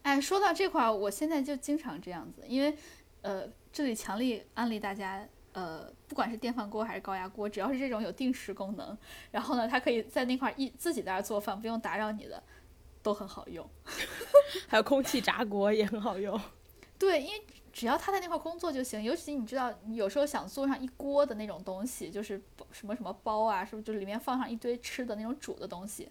[0.00, 2.74] 哎，说到这块儿，我现在就经常这样子，因为，
[3.20, 8.96] 呃，这里强力安利大家，呃，不管是电饭锅还是高压锅，只要是这种有定时功能，
[9.30, 12.42] 然后呢，它可以在那块儿一自己在那做饭，不用打扰你的，
[13.02, 13.68] 都很好用。
[14.66, 16.40] 还有空气炸锅也很好用。
[16.98, 17.42] 对，因为。
[17.72, 26.08] 只要他在那块工作就行，尤其你知道，有时候想做上一锅的那种东西，就是什么什么包啊，是不是就里面放上一堆吃的那种煮的东西？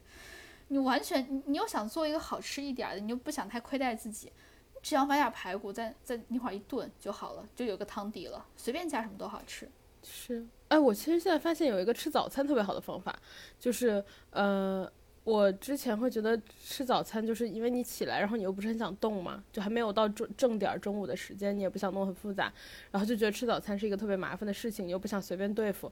[0.70, 4.32] 你完全，你又想做一个好吃一点的，你又不想太亏待自己，
[4.74, 9.70] 你只要买点排骨，在在那块一炖就好了，就有个汤底了，随便加什么都好吃。
[10.02, 13.16] 是，哎，我其实现在发现有一个吃早餐特别好的方法，
[13.60, 14.92] 就是呃，
[15.24, 22.52] 我之前会觉得吃早餐就是因为你起来，然后你又不是很想动嘛，就还没有到正正点中午的时间，你也不想弄很复杂，
[22.90, 25.92] 然后就觉得吃早餐是一个特别麻烦的事情，你又不想随便对付。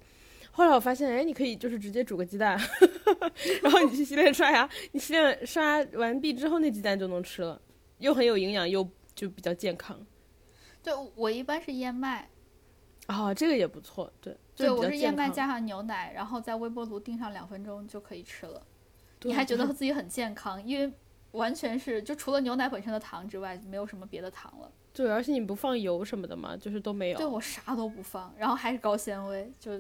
[0.51, 2.59] 后来我发现，哎，你可以就是直接煮个鸡蛋，
[3.61, 7.61] 然后你去洗脸刷牙，你洗脸刷完毕之后，那鸡蛋就能吃了，
[7.99, 9.95] 又很有营养，又就比较健康。
[10.81, 12.27] 对，我一般是燕麦。
[13.05, 14.35] 啊，这个也不错，对。
[14.55, 18.61] 对，我是燕麦加上牛奶，然后在微波炉叮上两分钟就可以吃了。
[19.23, 20.91] 你还觉得自己很健康，因为
[21.32, 24.71] 完全是就除了牛奶本身的糖之外，没有什么别的糖了。
[24.93, 27.17] 对，而且你不放油什么的嘛，就是都没有。
[27.17, 29.71] 对我啥都不放，然后还是高纤维，就。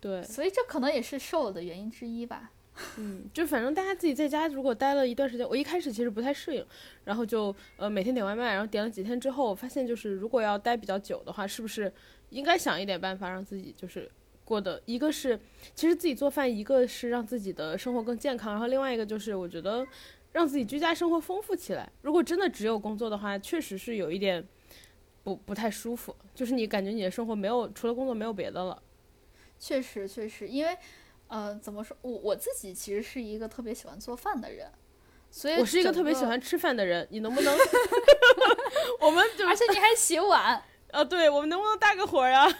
[0.00, 2.52] 对，所以这可能也是瘦了的原因之一吧。
[2.98, 6.64] 嗯，就反正大家自己在家如果待了一段时间，我一开始其实不太适应，
[7.02, 11.92] 然后就呃每天点外卖，然后点了几天之后，发现就是如果要待比较久的话，是不是
[12.30, 14.08] 应该想一点办法让自己就是
[14.48, 15.38] 过的，一个是
[15.74, 19.86] 其实自己做饭，一个是让自己的生活更健康，然后另外一个就是我觉得
[20.32, 21.92] 让自己居家生活丰富起来。
[22.00, 24.42] 如果真的只有工作的话，确实是有一点
[25.22, 28.82] 不不太舒服，就是你感觉你的生活没有除了工作没有别的了。
[29.58, 30.74] 确实，确实，因为，
[31.26, 34.70] 呃，怎么说，我我自己其实是一个特别喜欢做饭的人，
[35.30, 37.06] 所以我是一个特别喜欢吃饭的人。
[37.10, 37.54] 你能不能？
[39.00, 41.04] 我们而且你还洗碗啊？
[41.04, 42.48] 对，我们能不能搭个伙呀？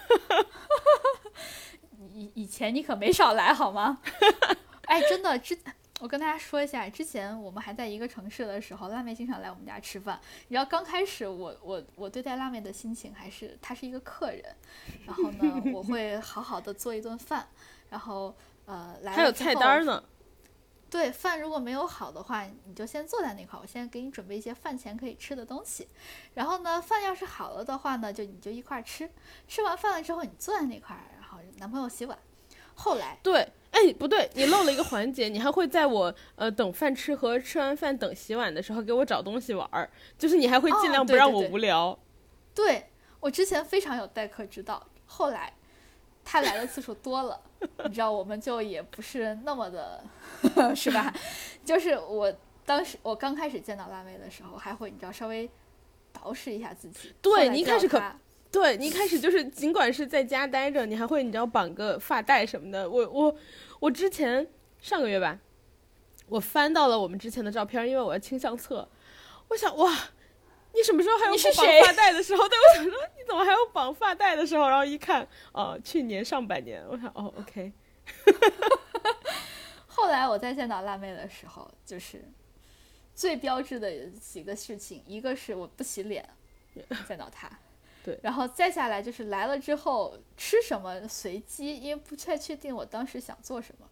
[2.19, 4.01] 以以前你可没少来好吗？
[4.87, 5.59] 哎，真的之。
[6.01, 10.19] 我跟大家说一下，之前我们还在一个城市的时候，辣妹经常来我们家吃饭。
[10.47, 14.45] 你知道刚开始我我我对待辣妹的心情还是她是一个客人，
[15.05, 17.49] 然后呢， 我会好好的做一顿饭，
[17.91, 18.33] 然后
[18.67, 20.03] 呃来还有菜单呢。
[20.89, 25.89] 对，饭如果没有好的话，你就先坐在那块儿，我先给你准备一些饭前可以吃的东西。
[26.35, 29.11] 然后呢，饭要是好了的话呢，就你就一块儿吃。
[29.49, 31.18] 吃完饭了之后，你坐在那块儿，
[31.59, 32.19] 男朋友洗碗。
[32.75, 33.49] 后来对。
[33.71, 41.97] 哎，不对，你漏了一个环节，你还会在我呃等饭吃和吃完饭等洗碗的时候给我找东西玩儿，就是你还会尽量不让我无聊。
[42.55, 42.87] 对
[43.21, 45.53] 我之前非常有待客之道，后来
[46.25, 47.41] 他来的次数多了，
[47.85, 50.03] 你知道我们就也不是那么的，
[50.75, 51.15] 是吧？
[51.63, 55.49] 就是我当时我刚开始见到辣妹的时候，还会你知道稍微
[56.15, 57.15] 捯饬一下自己。
[57.21, 58.03] 对你一开始可。
[58.51, 62.89] 对你一开始就是，尽管是在家待着，你还会你知道绑个发带什么的。
[62.89, 63.37] 我我
[63.81, 64.47] 我之前
[64.81, 65.39] 上个月吧，
[66.29, 68.89] 我翻到了我们之前的照片，因为我要清相册。
[69.49, 69.93] 我想哇，
[70.75, 72.45] 你什么时候还有绑发带的时候？
[72.49, 74.69] 对，我想说你怎么还有绑发带的时候？
[74.69, 76.83] 然后一看，哦，去年上半年。
[76.89, 77.73] 我想哦，OK。
[79.87, 82.25] 后来我再见到辣妹的时候，就是
[83.15, 86.27] 最标志的几个事情，一个是我不洗脸
[87.07, 87.51] 见到她。
[88.05, 93.87] 对，然后再下来就是来了之后吃什么随机，因为不太确定我当时想做什么。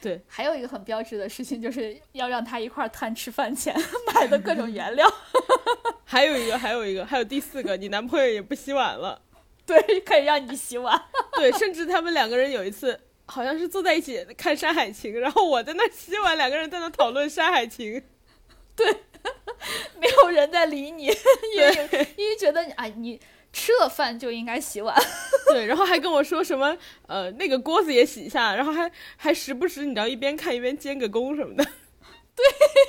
[0.00, 3.74] 对，还有一个很标志的事情就是要让他一块儿贪吃饭钱
[4.14, 5.10] 买的各种原料。
[6.04, 9.22] 还有一个，还有一个，还有第四个，你男朋友也不洗碗了。
[9.64, 11.02] 对，可以让你洗碗。
[11.32, 17.94] 对，甚至他们两个人有一次好像是坐在一起看《山海情》，然后我在那洗碗，两个人在那讨论《山海情》。
[18.76, 18.92] 对，
[19.98, 23.18] 没有人在理你，因为因为觉得啊你。
[23.54, 24.92] 吃了饭就应该洗碗，
[25.46, 31.64] 对，然后还跟我说什么，呃，那个锅子也洗一下，然后还还时不时你知道一边看一边监个工什么的，
[32.34, 32.44] 对，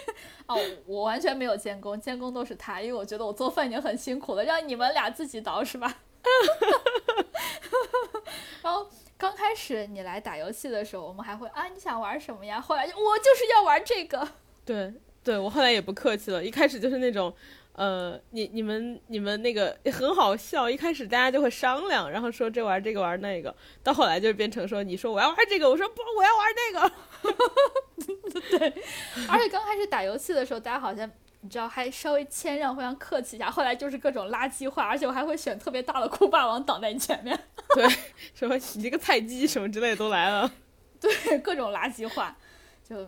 [0.48, 6.00] 哦，我完全没有监工，监工都是他，因为我觉得我做饭已经很辛苦了，让你们俩自己倒是吧？
[8.64, 12.60] 然后刚开始你来打游戏的时候，我们还会啊你想玩什么呀？
[12.60, 14.28] 后来我就是要玩这个，
[14.66, 14.92] 对，
[15.24, 17.32] 对我后来也不客气了，一开始就是那种。
[17.76, 28.74] 呃，你你们你们那个很好笑，一开始大家就会商量，然后说这玩这个玩那个，到后来就变成说你说我要玩这个，我说不我要玩那个，对，
[29.28, 31.10] 而且刚开始打游戏的时候，大家好像
[31.42, 37.38] 你知道还稍微谦让，互相客气一下，后来就是各种垃圾话，而且我还会选特别大的酷霸王挡在你前面，
[37.76, 37.86] 对，
[38.34, 40.50] 什么你这个菜鸡什么之类的都来了，
[41.02, 42.38] 对，各种垃圾话，
[42.88, 43.06] 就。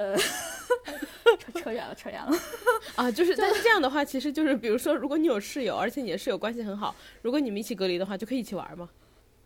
[0.00, 0.16] 呃，
[1.36, 2.32] 扯 扯远了，扯远了
[2.96, 3.10] 啊！
[3.12, 8.88] 就是，但是这样的话，其实就是，比如说，如果你有室友，而且你的室友关系很好，如果你们一起隔离的话，就可以一起玩嘛。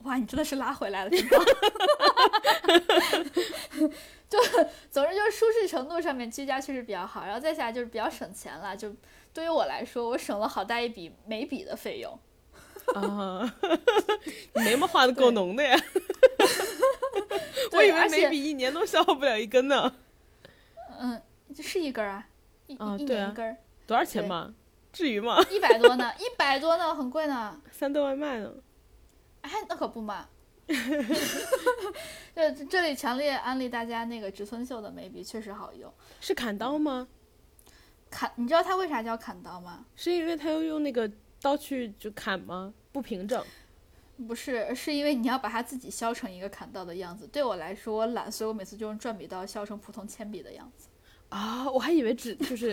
[0.04, 1.10] 哇，你真的是拉回来了，
[4.30, 4.38] 就
[4.92, 8.76] 总之就是舒适程度上面居家确实比较好，然后再下来就是比较省钱了。
[8.76, 8.94] 就
[9.32, 12.16] 对于我来说，我省了好大一笔眉笔的费用。
[12.94, 13.52] 啊，
[14.54, 15.76] 眉毛画的够浓的呀！
[17.72, 19.92] 我以为眉笔一年都消耗不了一根呢。
[21.04, 21.22] 嗯，
[21.54, 22.26] 这是一根儿啊，
[22.66, 23.54] 一一年一根儿，
[23.86, 24.54] 多少钱嘛？
[24.90, 25.38] 至于吗？
[25.50, 27.60] 一百多呢，一百多呢，很贵呢。
[27.70, 28.50] 三顿外卖呢？
[29.42, 30.26] 哎，那可不嘛。
[32.34, 35.92] 这这里强烈安利大家那个植村秀的眉笔，确实好用。
[36.22, 37.06] 是砍刀吗？
[38.10, 39.84] 砍，你知道它为啥叫砍刀吗？
[39.94, 41.10] 是因为它要用那个
[41.42, 42.72] 刀去就砍吗？
[42.92, 43.44] 不平整。
[44.26, 47.26] 不是，是因为你要把它自己削成一个砍刀的样子。
[47.26, 50.88] 对我来说，我懒，所以我每次就用转笔刀削成普通铅笔的样子。
[51.34, 52.72] 啊，我还以为只就是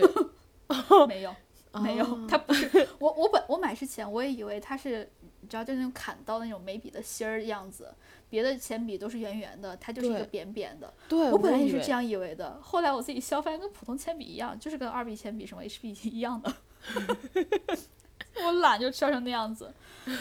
[1.08, 1.34] 没有
[1.80, 5.10] 没有，它不是 我我本我买之前我也以为它是
[5.40, 7.92] 你知道就那种砍刀那种眉笔的芯儿样子，
[8.30, 10.94] 别的铅笔都是圆圆的，它就是一个扁扁的。
[11.08, 16.54] 对，我本来也是这样以为的，后来我自己削发现跟普通铅笔一样，就是跟二 B 铅笔什么 HB 一样的。
[18.44, 19.74] 我懒就削成那样子，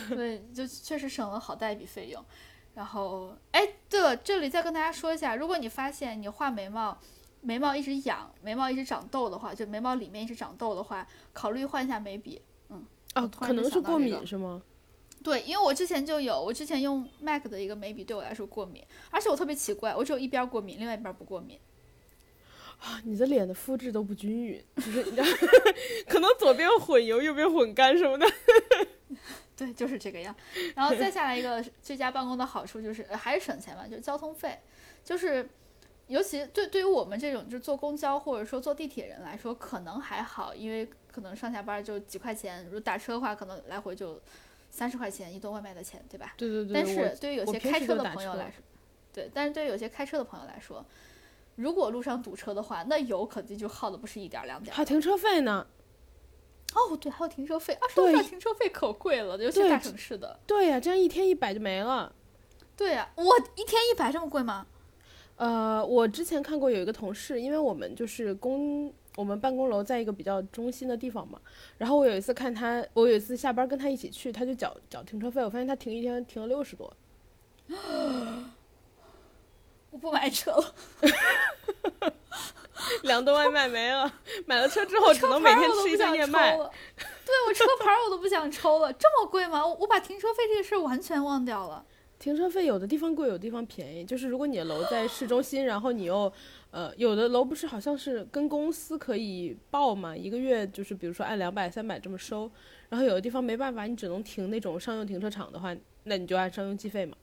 [0.09, 2.23] 对，就确实省了好大一笔费用。
[2.73, 6.97] 然后，哎，对了，这里再跟大家说一下，如果你发现你画眉毛，
[7.41, 12.41] 眉毛一直痒，眉毛一直长痘的话，就眉毛里面一直长痘的话，考虑换一下眉笔。
[12.69, 12.85] 嗯，
[13.15, 14.61] 哦，可能是过敏是吗？
[15.23, 21.59] 对，因为我之前就有，我之前用 MAC 的一个眉笔对我来说过敏，而且我特别奇怪，我只有一边过敏，另外一边不过敏。
[22.79, 25.23] 啊， 你的脸的肤质都不均匀，就是你知道，
[26.09, 28.25] 可能左边混油，右边混干什么的。
[29.55, 30.35] 对，就是这个样。
[30.75, 34.59] 然后再下来一个最佳办公的好处就是，还是省钱嘛，就是交通费。
[35.03, 35.47] 就是，
[36.11, 42.65] 尤其对对于我们这种就是坐公交或者说坐地铁人来说，可能还好，因为可能上下班就几块钱。
[42.65, 44.21] 如果打车的话，可能来回就
[44.69, 46.33] 三十块钱一顿外卖的钱，对吧？
[46.35, 46.73] 对对对。
[46.73, 48.61] 但是对于有些开车的朋友来说，
[49.13, 50.85] 对，但是对于有些开车的朋友来说。
[51.55, 54.73] 如果路上堵车的话，那油肯定就耗的不是一点两点。
[54.73, 55.67] 还有停车费呢？
[56.73, 60.39] 哦，对，还有停车费，二十块停车费可贵了，尤其大城市的。
[60.47, 62.15] 对呀，这样一天一百就没了。
[62.77, 64.65] 对呀，我一天一百这么贵吗？
[65.41, 71.41] 呃，我之前看过有一个同事，因为我们就是公，我们办公楼在一个比较中心的地方嘛。
[71.79, 76.93] 然后我有一次看他，我有一次下班跟他一起去，他就缴缴停车费，我发现他停一天停了六十多。
[79.89, 80.75] 我不买车了，
[83.01, 84.13] 两顿外卖没了。
[84.45, 86.55] 买了车之后，只能每天吃一顿燕麦。
[86.55, 86.63] 对
[87.47, 89.65] 我车牌我都不想抽了，这么贵吗？
[89.65, 91.83] 我我把停车费这个事儿完全忘掉了。
[92.21, 94.05] 停车费有的地方贵，有的地方便宜。
[94.05, 96.31] 就是如果你的楼在市中心，然后你又，
[96.69, 102.49] 呃，有的楼不是好像是跟公司可以报嘛，一个月就是比如说按两百、三百这么收。
[102.89, 107.17] 然后有的地方没办法，你只能停那种商用停车场的话，那你就按商用计费嘛。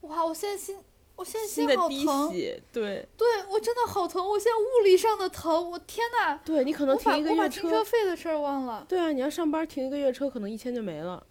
[0.00, 0.76] 哇，我现在心。
[1.14, 2.30] 我现在心好疼，
[2.72, 6.40] 对，对我真的好疼，我现在物理上的疼，我天呐！
[6.42, 8.84] 对你可能停一个月车，我把停车费的事儿忘了。
[8.88, 11.24] 对啊，你要上班停一个月车，可能一千就没了。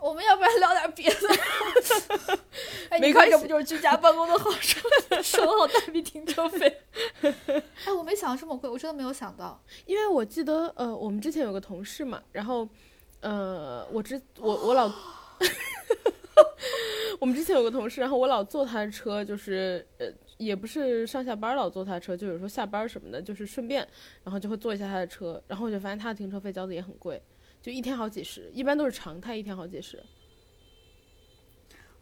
[0.00, 2.38] 我们要不然聊点别的？
[2.90, 4.88] 哎，你看这不就是居家办公的好处，
[5.22, 6.82] 省了好大笔停车费。
[7.20, 9.60] 哎，我没想到这么贵，我真的没有想到。
[9.84, 12.68] 因为我记得，呃，我们之前有个同事嘛，然后，
[13.20, 14.90] 呃，我之我我老。
[17.18, 23.86] 我们之前有个同事，然后我老坐他的车，就是呃，也不是上下班老坐他的车，就有时候下班什么的，就是顺便，
[24.22, 27.20] 然后就会坐一下他的车，然后我就发现他的停车费交的也很贵，
[27.66, 30.00] 就一天好几十，一般都是常态，一天好几十。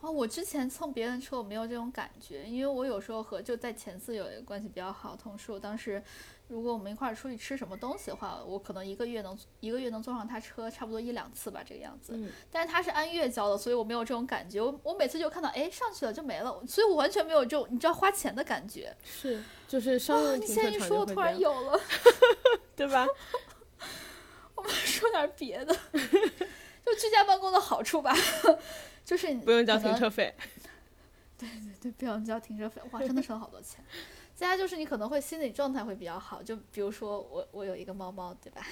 [0.03, 6.03] 哦，我之前蹭别人车我没有这种感觉，因为我有时候和就在前次有一个关系比较好的同事，我当时。
[6.47, 12.13] 如果我们一块儿出去吃什么东西的话，我可能一个月能一个月能坐上他车差不多一两次吧，这个样子。
[12.15, 12.31] 嗯。
[12.53, 14.61] 但是他是按月交的，所以我没有这种感觉。
[14.61, 18.95] 我我每次就看到，哎，上去了就没了，所以我完全没有这种你知道花钱的感觉。
[19.03, 21.81] 是，就是商用停车场你现在一说，我突然有了
[22.77, 23.07] 对吧？
[24.69, 28.15] 说点别的， 就居家办公的好处吧，
[29.05, 30.35] 就是不用交停车费。
[31.37, 33.85] 对对对，不用交停车费，哇，真的省好多钱。
[34.35, 38.65] 再来就是你可能会心理状态会比较好，就比如说我我有一个猫猫，对吧？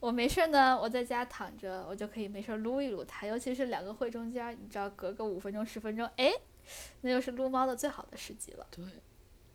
[0.00, 6.32] 我没事呢，我在家躺着，我就可以没事撸一撸它，尤其是两个会中间，你知道隔个五分钟十分钟，哎，
[7.02, 8.66] 那就是撸猫的最好的时机了。
[8.70, 8.84] 对，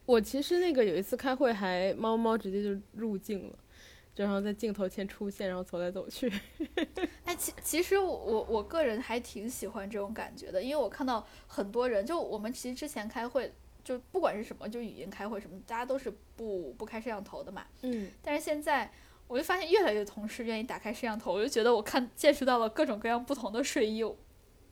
[0.06, 3.60] 我其实那个有一次开会，还猫猫直接就入境了，
[4.18, 6.28] 就然后在镜头前出现，然后走来走去。
[7.24, 13.54] 哎，其其实我我个人还挺喜欢这种感觉的，因为我看到很多人，就我们其实之前开会。
[13.84, 17.66] 就不管是什么，就语音开会什么，大家都是不不开摄像头的嘛。
[17.84, 18.10] 嗯。
[18.22, 18.92] 但是现在，
[19.28, 24.04] 我就发现越来越同事愿意打开摄像头，我就觉得我看见识到了各种各样不同的睡衣，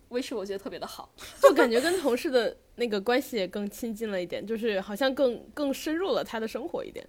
[0.09, 7.07] 微视我觉得特别的好，就感觉跟同事的那个关系也更亲近了一点，就是好像更更深入了他的生活一点。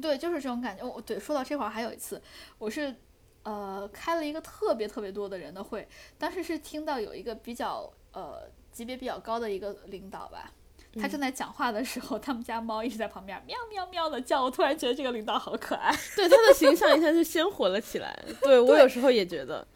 [0.00, 0.84] 对，就是这种感觉。
[0.84, 2.20] 哦，对，说到这块儿还有一次，
[2.58, 2.94] 我是
[3.42, 5.88] 呃开了一个特别特别多的人的会，
[6.18, 10.52] 当时是听到有一个比较呃级别比较高的一个领导吧。
[10.98, 14.42] 他正在讲话的时候，他们家猫一直在旁边喵喵喵的叫。
[14.42, 18.18] 我突然觉得这个领导好可爱，对他的形象一下就鲜活了起来。
[18.40, 19.66] 对我有时候也觉得，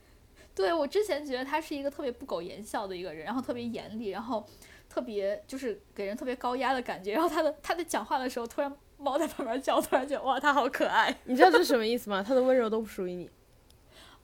[0.55, 4.47] 对我之前觉得他是一个特别不苟言笑的一个人，然后特别严厉，然后
[4.89, 7.13] 特别就是给人特别高压的感觉。
[7.13, 11.17] 然后他的他在讲话的时候，突然猫在旁边叫，突然觉得哇，它好可爱。
[11.25, 12.25] 你知道这是什么意思吗？
[12.27, 13.31] 它的温柔都不属于你。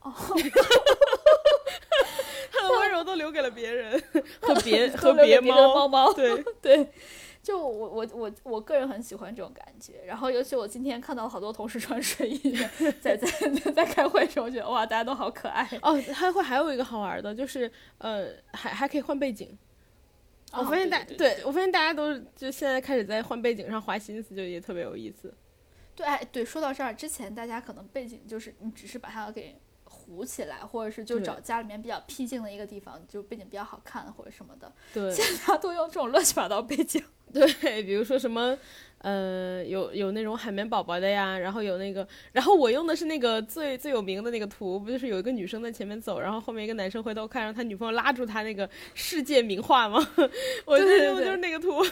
[0.02, 0.12] 哦。
[2.52, 4.02] 它的温柔都留给了别人
[4.40, 6.88] 和别和别猫猫猫，对对，
[7.42, 10.02] 就我我我我个人很喜欢这种感觉。
[10.06, 12.56] 然后尤其我今天看到好多同事穿睡衣
[13.00, 13.28] 在在
[13.74, 16.00] 在开会的时候，觉得哇，大家都好可爱哦。
[16.14, 19.56] 开会还有一个好玩的，就是呃，还还可以换背景。
[20.58, 25.32] 我发现大对我发现大家都就现在开始在换背景上花心思，就也特别有意思。
[25.94, 29.60] 对，哎对，说到这儿之前，大家可能背景就是你只是把它给。
[29.88, 34.72] 糊起来，或者是就找家里面比较僻静的一个地方，就背景比较好看或者什么的。
[34.92, 37.02] 对，现在都用这种乱七八糟背景。
[37.32, 38.56] 对，比如说什么，
[38.98, 49.98] 呃，有有那种海绵宝宝的呀，然后有那个，然后我用的是那个最最有名的那个图，不就是有一个女生在前面走，然后后面一个男生回头看，让他女朋友拉住他那个世界名画吗？
[50.64, 50.86] 我用
[51.16, 51.84] 的就是那个图。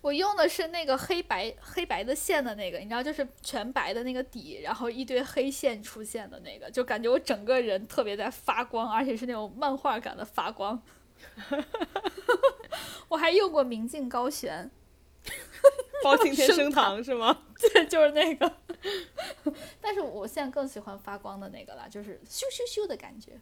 [0.00, 10.80] 我用的是那个黑白黑白的线的那个，你知道，就是全白的那个底，然后一堆黑线出现的那个，就感觉我整个人特别在发光，而且是那种漫画感的发光。
[13.08, 14.70] 我还用过明镜高悬，
[16.04, 17.44] 包青天升堂 是吗？
[17.72, 18.52] 对，就是那个。
[19.80, 23.32] 但是我现在更喜欢发光的那个了，就是咻咻咻的感觉。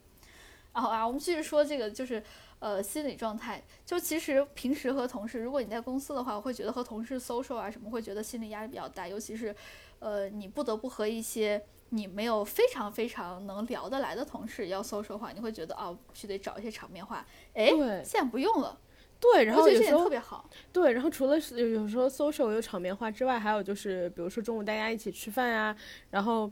[0.73, 2.23] 然后啊，我们继续说这个，就是。
[2.59, 9.55] 呃，心理状态就其实平时和同事，如果你在公司的话，我会觉得和同事 social 啊什么，会觉得心理压力比较大，尤其是，
[9.99, 17.23] 呃，你不得不和一些你没有非常非常能聊得来的同事要 social 的话，你会觉得哦，必须得找一些场面话。
[17.53, 17.67] 哎，
[18.03, 18.75] 现在不用了。
[19.19, 20.49] 对，然后有时候特别好。
[20.71, 25.75] 对，然后除了有有时候 social 有场面话之外，还有就是，比如说中午大家一起吃饭呀，
[26.11, 26.49] 然后。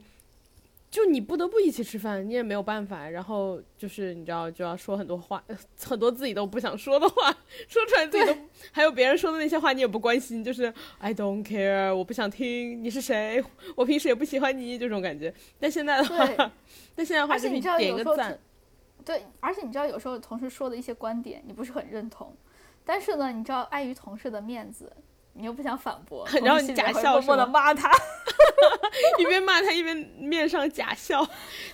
[0.91, 3.09] 就你不得不一起吃饭，你也没有办法。
[3.09, 5.43] 然后就是你知道，就要说很多话，
[5.83, 7.29] 很多自己都不想说的话，
[7.67, 8.33] 说出来自己都
[8.71, 10.41] 还有别人说的那些话，你也不关心。
[10.41, 13.43] 就是 I don't care，我不想听你是谁，
[13.75, 15.33] 我平时也不喜欢你这种感觉。
[15.59, 16.51] 但现在的话，
[16.95, 18.39] 但现在的话，就你点一个赞。
[19.03, 22.33] 对，而且你知道，有时候同事说的一些观点，你不是很认同，
[22.85, 24.91] 但是呢，你知道，碍于同事的面子。
[25.37, 27.91] 你又不想反驳， 然后你假笑，默默骂他
[29.19, 31.27] 一边骂他一边面上假笑。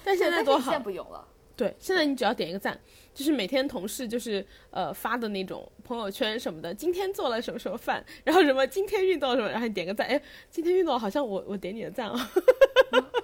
[0.04, 1.24] 但现在多好，现在不用了。
[1.56, 2.76] 对，现在你只要点一个赞，
[3.14, 12.32] 就是每天同事就是呃发的那种朋友圈什么的，今天做了什么什么饭，然后什么今天运动什么，然后你点个赞，哎，今天运动好像我我点你的赞啊，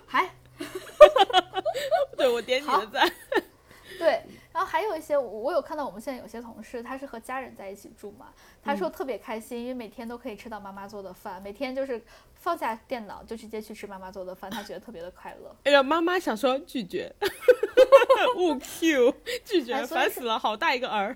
[0.06, 0.30] 还，
[2.16, 3.12] 对我点你的赞，
[3.98, 4.22] 对。
[4.58, 12.02] 然后还有一些，我有看到我们现在有些同事，他是和家人在一起住嘛，他说特别开心，因为每天都可以吃到妈妈做的饭，每天就是
[12.34, 15.56] 放下电脑就直接去吃妈妈做的饭，他觉得特别的快乐。
[15.64, 17.14] 哎呀，妈妈想说拒绝，
[18.36, 19.14] 误 Q
[19.46, 21.16] 拒绝，烦死了，好大一个儿。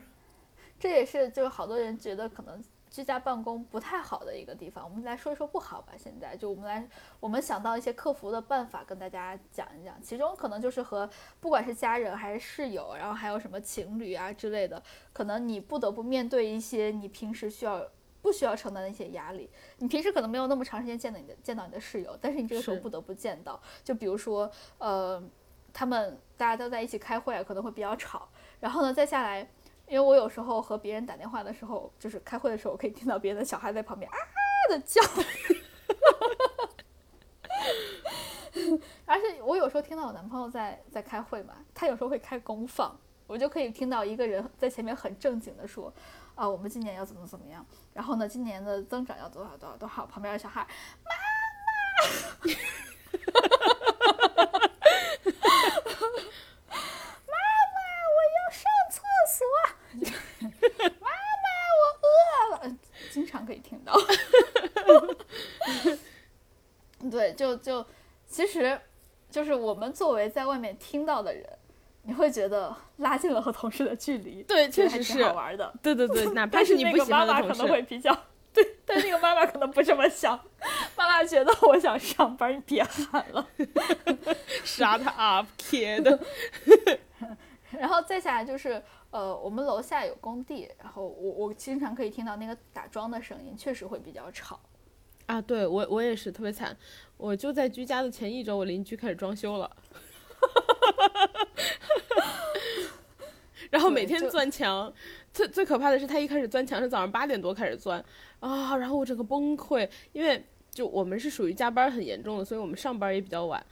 [0.79, 2.63] 这也是就是好多人觉得可能。
[2.91, 5.93] 居家办公不太好的一个地方，我们来说一说不好吧。
[5.97, 6.85] 现在就我们来，
[7.21, 9.95] 我们想到一些克服的办法跟大家讲一讲。
[10.03, 14.83] 其中可能就是和不管是家人还是室友，然后还有什么情侣啊之类的，
[15.13, 17.81] 可能你不得不面对一些你平时需要
[18.21, 19.49] 不需要承担的一些压力。
[19.77, 23.57] 你平时可能没有那么长时间见到你的见到你的室友，但是你这个时候不得不见到。
[23.85, 25.23] 就比如说，呃，
[25.71, 28.27] 他们大家都在一起开会，可能会比较吵。
[28.59, 29.49] 然后呢，再下来。
[29.91, 34.15] 因为我有时候和别人打电话的时候，就是开会的时候，我可以听到别人的小孩在旁边啊
[34.69, 35.01] 的叫，
[39.05, 45.93] 而且我有时候听到我男朋友在在开会嘛，他有时候会开公放，我就可以听到一个人在前面很正经的说，
[46.35, 50.65] 啊，我们今年要怎么怎么样，然后呢，今年的增长要多少多少多少，旁边的小孩，
[51.03, 51.11] 妈。
[60.99, 62.09] 妈妈，我饿
[62.67, 62.77] 了，
[63.11, 63.93] 经常可以听到。
[67.09, 67.85] 对，就就，
[68.25, 68.79] 其实，
[69.29, 71.45] 就是我们作为在外面听到的人，
[72.03, 74.43] 你会觉得拉近了和同事的距离。
[74.43, 75.73] 对，确实是好玩的。
[75.81, 78.15] 对对对， 哪怕是你不喜欢的同事，可能会比较
[78.53, 80.39] 对，但那个妈妈可能不这么想。
[80.95, 83.47] 妈妈觉得我想上班，你别喊了。
[84.65, 86.19] Shut up, kid。
[87.71, 88.81] 然后再下来就是。
[89.11, 94.57] 呃，我们楼下有工地，然后我我经常可以听到那个打桩的声音，确实会比较吵。
[95.25, 96.73] 啊，对我我也是特别惨，
[97.21, 99.69] 我就在居家的前一周，我邻居开始装修了，
[103.69, 104.91] 然后每天钻墙，
[105.31, 108.03] 最最可怕的是，他一开始钻墙是早上八点多开始钻
[108.39, 113.63] 啊，然后我整个崩溃，因为就我们是属于加班很严重的，所以我们上班也比较晚。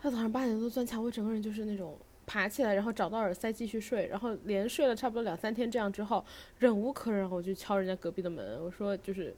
[0.00, 6.24] 他早上八点多钻墙，我整个人就是那种爬起来，然后找到耳塞继续睡，然后连睡了差不多两三天这样之后，
[6.58, 9.32] 忍无可忍，我就敲人家隔壁的门，我说就是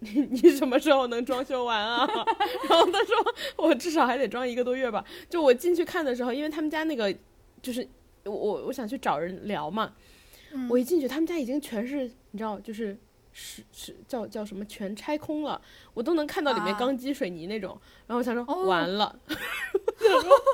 [0.00, 2.06] 你 你什么时候能装修完啊？
[2.68, 3.16] 然后他说
[3.56, 5.04] 我至少还得装一个多月吧。
[5.28, 7.14] 就我进去看的时候，因为他们家那个
[7.62, 7.86] 就是
[8.24, 9.92] 我我我想去找人聊嘛。
[10.70, 12.96] 我一进去，他们家已经全是，你知道，就是
[13.32, 15.60] 是是叫叫什么，全拆空了，
[15.92, 17.78] 我都能看到里面钢筋水泥那种。
[18.06, 19.18] 然后我想说，完了，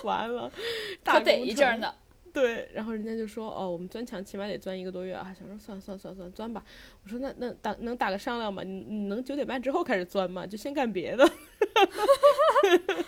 [0.03, 0.51] 完了，
[1.05, 1.95] 大得一阵呢。
[2.35, 5.35] 对，然后人家就说，哦，我们钻墙起码得钻一个多月啊。
[5.39, 6.65] 想说，算了算了算了算了，钻吧。
[7.05, 8.63] 我说，那那打能打个商量吗？
[8.63, 10.47] 你你能九点半之后开始钻吗？
[10.47, 11.31] 就先干别的。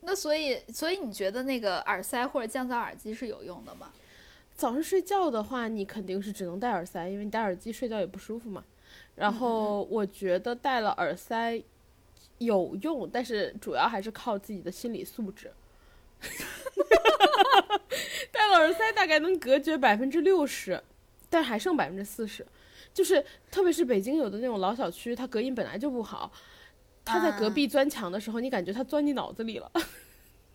[0.00, 3.92] 那所以所以你觉得那个耳塞或者降噪耳机是有用的吗？
[4.54, 8.64] 早上睡觉的话，你肯定是只能戴耳塞，因为你戴耳机睡觉也不舒服嘛。
[9.14, 11.62] 然后我觉得戴了耳塞
[12.38, 15.50] 有用，但是主要还是靠自己的心理素质。
[18.32, 20.82] 戴了耳塞大概能隔绝百分之六十，
[21.28, 22.46] 但还剩百分之四十。
[22.92, 26.32] 就是特别是北京有的那种老小区，它隔音本来就不好，
[27.04, 29.70] 他在隔壁钻墙的时候，你感觉他钻你脑子里了。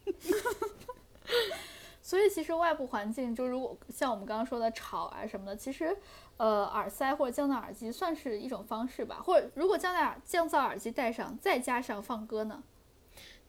[2.01, 5.97] 所以其实外部环境就如果像我们刚刚说的吵啊什么的，其实，
[6.37, 9.19] 呃，耳塞或者降噪耳机算是一种方式吧。
[9.23, 12.61] 或者如果降噪降噪耳机戴上，再加上放歌呢？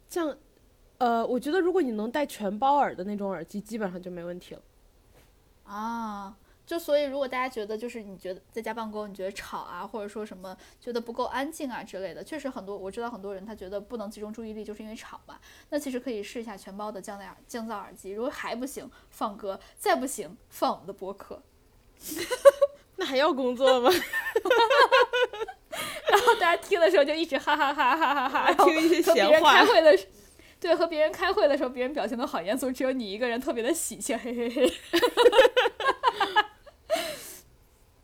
[0.09, 0.39] 降，
[0.99, 4.63] 呃，我觉得如果你能戴全包耳的那种耳机，基本上就没问题了。
[5.65, 6.37] 啊。
[6.67, 15.39] 就所以，如果大家觉得就是你觉得在家办公，你觉得吵啊，或者说什么觉得不够安静啊之类的，确实很多我知道很多人他觉得不能集中注意力，就是因为吵嘛。
[15.71, 21.41] 那其实可以试一下全包的降噪耳降噪耳机，如果还不行，放歌；再不行，放我们的播客。
[22.97, 23.89] 那还要工作吗？
[26.11, 29.53] 然后大家听的时候就一直哈哈哈哈哈哈， 听一些闲话。
[29.53, 29.97] 开会的，
[30.67, 34.73] 对，和别人开会的时候，别人表情都好严肃，只有你一个人特别的喜庆，嘿嘿嘿。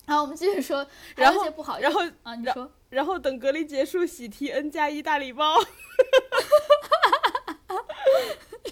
[0.07, 0.87] 然后我们继续说，
[1.17, 5.57] 然后不好，然后啊，你说，然后等隔离结束，喜提 N 加一大礼包。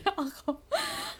[0.04, 0.62] 然后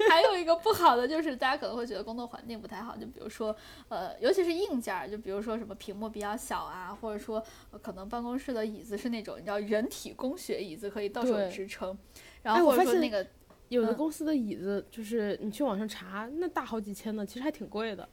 [0.08, 3.56] 还有一个不好的就是，大家可能会觉得工作环境不太好，就比如说，
[3.88, 7.42] 呃，尤其是硬件，就比如说什么屏幕比较小啊，或者说
[7.82, 11.98] 可能办公室的椅子是那种你知道人体工学椅子，可以到手支撑。
[12.42, 13.26] 然后或者说那个
[13.68, 18.08] 有的公司的椅子，就是你去网上查，那大好几千呢，其实还挺贵的。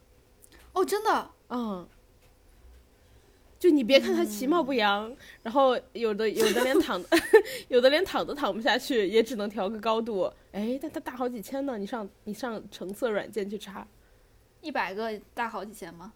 [0.74, 1.88] 哦，真的，嗯。
[3.60, 5.12] 就你别看它其貌不扬，
[5.42, 7.04] 然后有的有的连躺，
[7.70, 10.32] 有的连躺都躺不下去，也只能调个高度。
[10.52, 13.88] 哎，但它大好几千呢，你上你上橙色软件去查，
[14.62, 16.14] 一百个大好几千吗？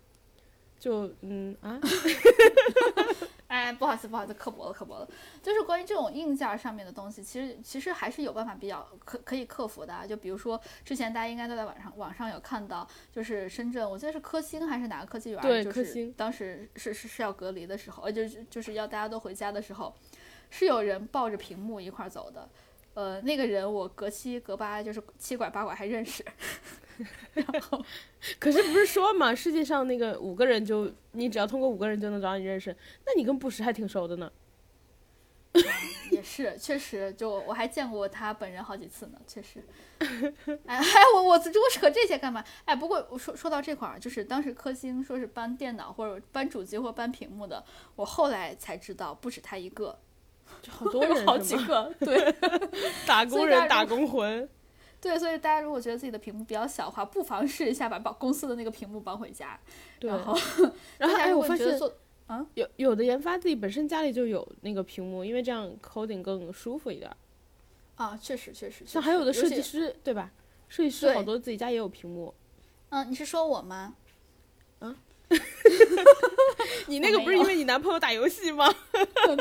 [0.77, 1.79] 就嗯啊。
[3.51, 5.05] 哎，不好意思，不好意思，刻薄了，刻薄了。
[5.43, 10.07] 就是关于这种硬件上面的东西，其实其实还是有办法比较可可以克服的。
[10.07, 19.93] 就比如说之前大家应该都在网上网上有看到，就是深圳，我记得是科兴还是哪个科技园，就是当时是是是要隔离的时候，呃，就是就是要大家都回家的时候，
[20.49, 22.47] 是有人抱着屏幕一块走的。
[22.93, 26.23] 呃，那个人我隔七隔八就是七拐八拐还认识。
[27.33, 27.83] 然后，
[28.39, 32.75] 可是不是说嘛，世界上那个五个人就你只要通过五个人就能找你认识，
[33.05, 34.31] 那你跟布什还挺熟的呢。
[36.11, 39.61] 也是，确实，就我还见过他本人好几次呢，确实。
[40.65, 40.81] 哎，
[41.13, 42.41] 我我我扯这些干嘛？
[42.63, 47.61] 哎，不过我说说到这块儿，就是当时科兴说是搬电脑或者搬主机或搬屏幕的，
[47.97, 49.99] 我后来才知道不止他一个，
[50.61, 52.33] 就好多人， 好几个，对，
[53.05, 54.47] 打工人，打工魂。
[55.01, 59.59] 对，所以大家如果觉得自己的屏幕比较小的话，不妨试一下把把公司的那个屏幕搬回家。
[59.99, 60.37] 然后，
[60.99, 61.67] 然后哎，我发现
[62.27, 67.09] 啊，有有的研发自己本身家里就有那个屏幕，因为这样 coding 更舒服一点。
[67.95, 68.85] 啊，确实确实。
[68.85, 70.31] 像还有的设计师对吧？
[70.69, 72.33] 设计师好多自己家也有屏幕。
[72.89, 73.95] 嗯，你是说我吗？
[74.81, 74.95] 嗯。
[76.87, 78.71] 你那个不是因为你男朋友打游戏吗？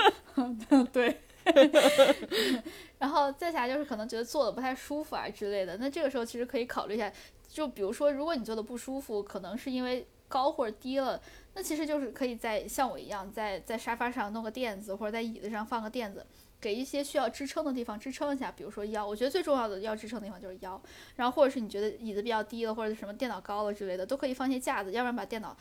[0.93, 1.21] 对。
[2.99, 7.13] 然后再下来就是可能觉得坐的不太舒服啊之类的，那这个时候其实可以考虑一下，
[7.49, 11.21] 就比如说如果你坐的不舒服，可能是因为高或者低了，
[11.55, 16.25] 那其实就是可以在像我一样，在在沙发上弄个垫子，或者在椅子上放个垫子，
[16.61, 20.81] 给一些需要支撑的地方支撑一下，比如说腰，我觉得最重要的要支撑的地方就是腰，
[21.17, 25.57] 然后或者是你觉得椅子比较低了，或者什么电脑高了之类的，都可以放些架子，要不然把电脑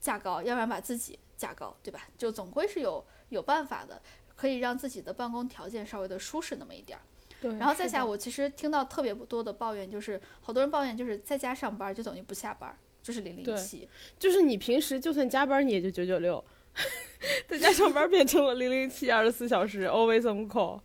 [0.00, 2.08] 架高，要不然把自己架高，对吧？
[2.16, 4.00] 就总归是有有办法的。
[4.36, 7.02] 可以让自己的办公条件稍微的舒适那么一点儿，
[7.40, 7.50] 对。
[7.56, 13.88] 然后再下，我其实听到特别多的抱怨，就是好多人抱怨就是在家上班就等于不下班，就是零零七。
[14.18, 16.44] 就是你平时就算加班，你也就九九六，
[17.48, 20.80] 在家上班变成了零零七，二十四小时 always on call。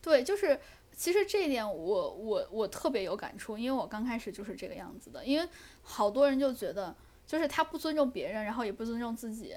[0.00, 0.58] 对，就是
[0.96, 5.46] 其实这一点我我我特别有感触，因为我刚开始就是这个样子的，因为
[5.82, 6.96] 好多人就觉得，
[7.26, 9.54] 就是他不尊重别人，然后也不尊重自己。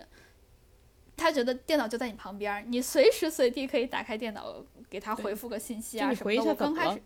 [1.17, 4.55] 他觉得电脑就在你旁边，你随时随地可以打开电脑
[4.89, 6.43] 给他回复个信息啊什么的。
[6.43, 7.01] 我刚开始，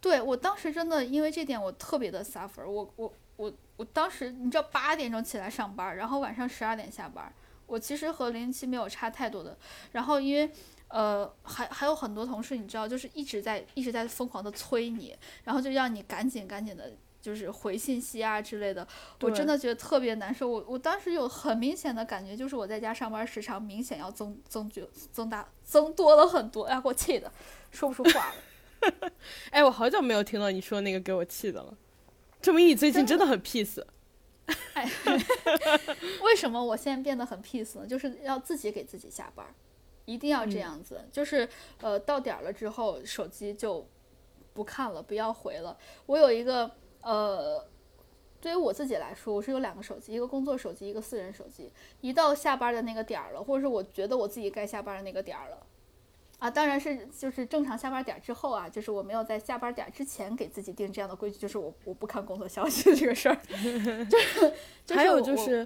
[0.00, 2.66] 对我当时真的因为这点我特别的 suffer。
[2.66, 7.32] 我我我我当时你知道八点钟起来上班，然后晚上十二点下班。
[7.66, 9.56] 我其实和零零七没有差太多的。
[9.92, 10.50] 然后因为
[10.88, 16.92] 呃还还有很多同事你知道就是一直在一直在疯狂的催你，然后就让你赶紧赶紧的。
[17.26, 18.86] 就是回信息啊之类的，
[19.22, 20.48] 我真的觉得特别难受。
[20.48, 27.32] 我我当时有很明显的感觉，就是我在家上班时长明显要增增就增大增多了很多，哎，给我气的
[27.72, 29.10] 说不出话了。
[29.50, 31.76] 哎，我好久没有听到你说那个给我气的了，
[32.40, 33.82] 证明你最近真的很 peace。
[34.74, 34.88] 哎，
[36.22, 37.84] 为什么我现在变得很 peace 呢？
[37.84, 39.44] 就是要自己给自己下班，
[40.04, 41.00] 一定要这样子。
[41.10, 41.48] 就是
[41.80, 43.84] 呃，到点了之后，手机就
[44.52, 45.76] 不看了，不要回了。
[46.06, 46.70] 我有一个。
[47.06, 47.64] 呃，
[48.40, 51.72] 对于我自己来说，我是有两个手机，一个工作手机，一个私人手机。
[52.00, 55.64] 一到下班的那个点儿了，或者是我觉得我自己该下班的那个点儿了，
[56.40, 63.38] 啊，当然是就是正常下班点之后啊，就是我没有在下班点之前给自己定这样的规矩，就是我我不看工作消息这个事儿。
[64.90, 65.64] 还有就是，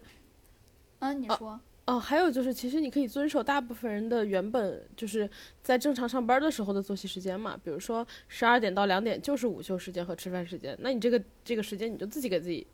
[0.99, 1.59] 嗯，你说。
[1.91, 5.29] 哦，还有就是，其实你可以遵守大部分人的原本就是
[5.61, 7.59] 在正常上班的时候的作息时间嘛。
[7.65, 12.65] 比如说十二点到两点就是午休时间和吃饭时间，那你这个这个时间你就自己给自己，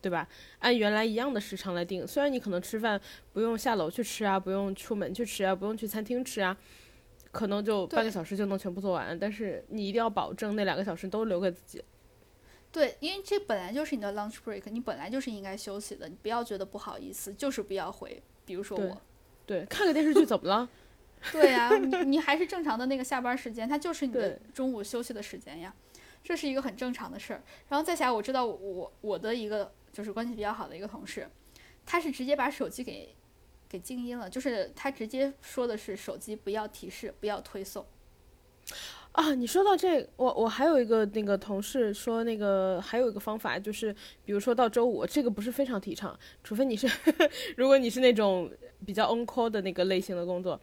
[0.00, 0.26] 对吧？
[0.60, 2.06] 按原来一样的时长来定。
[2.06, 2.98] 虽然你可能吃饭
[3.34, 6.56] 不用下楼去吃啊，不用出门去吃啊，不用去餐厅吃啊，
[7.30, 9.18] 可能就半个小时就能全部做完。
[9.18, 11.84] 但是你一定要保证那两个小时都留给自己。
[12.70, 18.22] 对，因为这本来就是你的 lunch break，你本来就是应该休息的，你不要觉得不好意思，就是不要回。
[18.44, 19.00] 比如说我，
[19.46, 20.68] 对，看个电视剧怎么了？
[21.30, 25.72] 对呀，你你还是正常的那个下班时间，它就是你的中午休息的时间呀，
[26.24, 27.42] 这是一个很正常的事儿。
[27.68, 31.30] 然后再下来，我知道我我的一个就是关系比较好的一个同事，
[31.86, 33.14] 他是直接把手机给
[33.68, 37.86] 给静音了，就是他直接说的是手机不要提示，不要推送。
[39.12, 43.94] 啊，你说到这，我我还有一个那个同事说，那个还有一个方法，就是
[44.24, 46.90] 比如说到周五，这个不是非常提倡，除非你是，
[47.56, 48.50] 如果你是那种
[48.86, 50.58] 比较 on call 的那个类型的工作，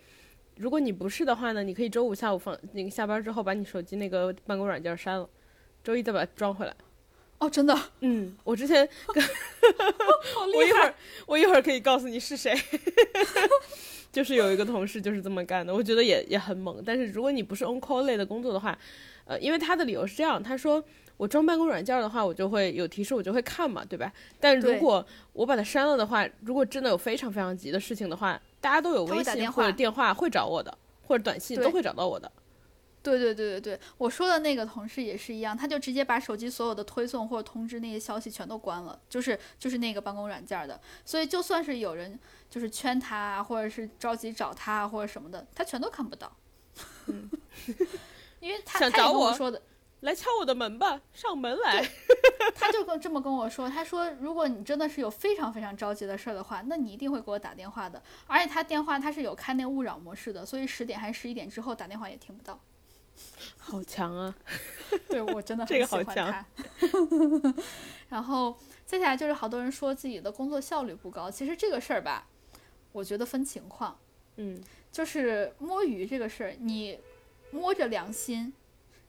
[0.58, 5.30] 如果你不是的话呢，你可以周五下午放那个下班之后把你手机那个办公软件删了，
[5.84, 6.76] 周一再把它装回来。
[7.38, 7.78] 哦，真的？
[8.00, 8.90] 嗯， 我之前，
[10.56, 10.94] 我一会儿
[11.28, 12.54] 我一会儿可以告诉你是谁。
[14.12, 16.82] 就是有一个同事就是这么干的，我觉得也也很猛。
[16.86, 18.78] 但是如果你不是 on call 类的工作的话，
[19.26, 20.84] 呃，因为他的理由是这样，他说
[21.18, 24.12] 我装办公软件的话，我就会有提示，我就会看嘛，对吧？
[24.40, 32.32] 但如果我把它删了的话，如果真的有非常非常急的事情的话，大家都有微信或者电话会找我的，或者短信都会找到我的。
[33.10, 42.20] 对对对对对，我说的那个同事也是一样，他就直接把手机所有的推送或者通知那些消息全都关了，就是就是那个办公软件的，所以就算是有人。
[42.50, 46.36] 就是圈他啊，或者是着急找他啊，或者什么的，他全都看不到。
[47.06, 47.30] 嗯，
[48.42, 49.62] 因为他想找我说的，
[50.00, 51.88] 来敲我的门吧，上门来。
[52.56, 58.02] 他就跟这么跟我说，他说如果你真的是有非常非常着急的事儿的话，那你一定会给我打电话的。
[58.26, 62.60] 而且他电话他是有开那勿扰模式的，所以十点还是十一点之后打电话也听不到。
[63.70, 64.36] 好强啊！
[65.08, 66.46] 对我真的很喜欢他。
[68.10, 72.28] 然后接下来就是好多人说自己的工作效率不高，其实这个事儿吧。
[72.92, 73.98] 我觉得分情况，
[74.38, 74.60] 嗯，
[74.92, 77.00] 就是摸鱼这个事儿，你
[77.52, 78.52] 摸着良心，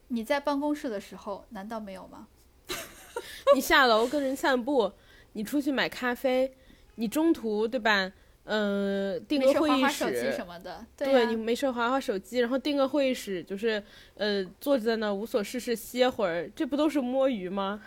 [0.09, 2.29] 你在办公室的时候难道没有吗？
[3.55, 4.93] 你下楼跟人散步，
[5.33, 6.55] 你出去买咖啡，
[6.97, 8.13] 你中途对吧？
[8.45, 13.83] 嗯，订个会议室什么的，对你没事划划手机，然后订个会议室，就是
[14.17, 17.81] 呃坐在那无所事事歇会儿，这不都是摸鱼吗？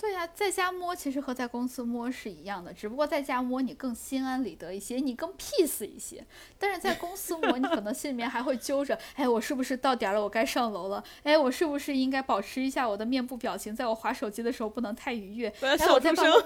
[0.00, 6.24] 对呀，在家摸其实和在公司摸是一样的，只不过在家摸你更心安理得一些，你更 peace 一些。
[6.56, 10.22] 但是在公司摸，你可能心里面还会揪着，哎，我是不是到点了？
[10.22, 11.02] 我该上楼了？
[11.24, 15.52] 哎，我是不是应该保持一下我的面部表情，在我划手机的时候不能太愉悦？
[15.62, 16.42] 哎，我在办公，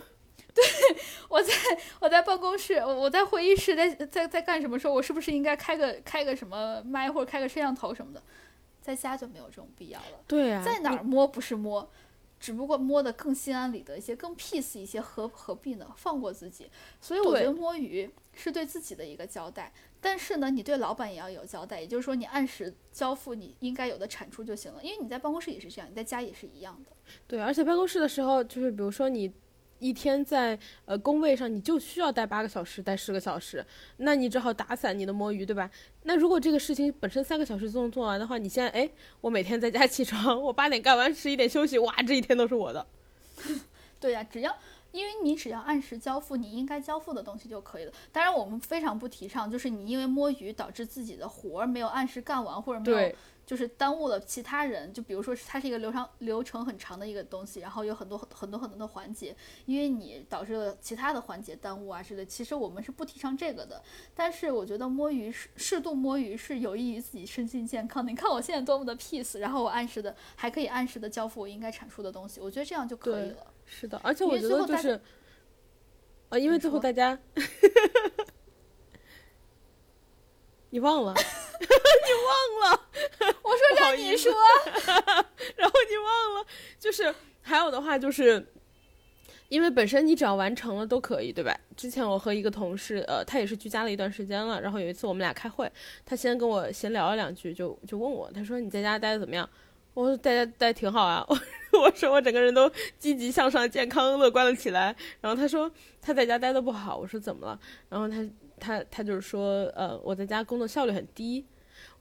[0.55, 0.64] 对，
[1.28, 1.53] 我在
[2.00, 4.92] 我在办公室，我我在会议室，在在在干什么时候？
[4.92, 8.22] 我是不是应该开个开个什么麦或者开个摄像头什么的？
[8.80, 10.20] 在家就没有这种必要了。
[10.26, 11.90] 对呀，在哪儿摸不是摸？
[12.40, 15.94] 只不过摸得更心安理得一些，更 peace 一些，何何必呢？
[15.96, 16.68] 放过自己。
[17.00, 24.82] 所以我觉得摸鱼是对自己的一个交代，但是呢，你对老板也要有交代，也就是说你按时交付你应该有的产出就行了。
[24.82, 26.90] 因为你在办公室也是这样，你在家也是一样的。
[27.28, 29.32] 对，而且办公室的时候，就是比如说你
[29.83, 33.64] 一天在呃工位上，你就需要待八个小时，待十个小时，
[33.97, 35.68] 那你只好打散你的摸鱼，对吧？
[36.05, 38.89] 那如果这个事情本身三个小时就能做完的话，你现在哎，
[39.20, 42.87] 我每天在家起床，我八点干完，十一点休息，哇，这一天都是我的。
[43.99, 44.57] 对呀，只要。
[44.93, 47.93] 因为你只要按时交付你应该交付的东西就可以了。
[48.12, 53.12] 当然，我们非常不提倡，就是你因为摸鱼导致自己的活儿没有按时干完，或者没有
[53.45, 54.93] 就是耽误了其他人。
[54.93, 59.36] 就比如说，它是一个流程流程很长的一个东西，然后有很多很多很多的环节，
[59.66, 62.24] 因为你导致了其他的环节耽误啊之类。
[62.24, 63.82] 其实我们是不提倡这个的。
[64.14, 68.07] 但是我觉得摸鱼适适度摸鱼是有益于自己身心健康。
[68.07, 73.47] 你看我现在多么的 peace，然后我按时的还可以按时的交付我应该产出的东西，我觉得这样就可以了。
[73.64, 75.01] 是的，而且我觉得就是，
[76.28, 77.18] 啊，因为最后大家，
[80.70, 81.14] 你忘了，
[82.06, 82.88] 你忘了，
[83.42, 84.32] 我说让你说，
[85.56, 86.46] 然后你忘了，
[86.78, 88.44] 就是还有的话就是，
[89.48, 91.56] 因为本身你只要完成了都可以，对吧？
[91.76, 95.70] 之前我和一个同事，呃，他也是居家了一段时间了，然后有一次我们俩开会，
[96.04, 99.48] 他先跟我闲聊了两句，就就问我，他说你在家待的怎么样？
[99.94, 104.94] 我说待家待挺好啊，我我说我整个人都积极向上、健康乐观了起来。
[105.20, 107.60] 然后他说他在家待的不好，我说怎么了？
[107.90, 108.26] 然后他
[108.58, 111.44] 他他就是说，呃，我在家工作效率很低。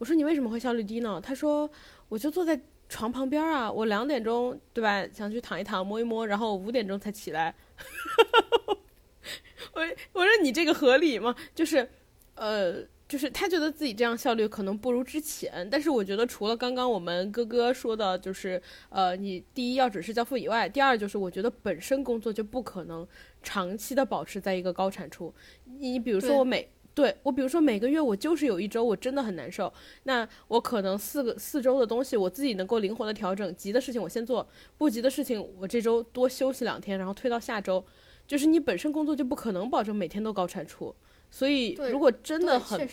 [0.02, 1.22] 我说你为什么会效率低呢？
[1.22, 1.70] 他说
[2.10, 7.54] 我就坐在床旁边啊，我两点钟对吧，想去躺一躺、摸一摸，然后五点钟才起来。
[9.74, 9.82] 我
[10.14, 11.36] 我说你这个合理吗？
[11.54, 11.88] 就是
[12.34, 12.84] 呃。
[13.12, 23.06] 就是他觉得自己这样效率可能不如之前，但是我觉得除了刚刚我们哥哥说的，就是呃，你第一要准时交付以外，第二就是我觉得本身工作就不可能
[23.44, 25.36] 长期的保持在一个高产出。
[25.66, 29.72] 你比如说我每对我比如说每个月我就是有一周我真的很难受，
[30.04, 37.84] 那我可能四个四周的东西我自己能够灵活的调整，急的事情我先做，不急的事情我这周多休息两天，然后推到下周。
[38.28, 40.96] 就是你本身工作就不可能保证每天都高产出。
[41.30, 42.88] 所以，如果真的很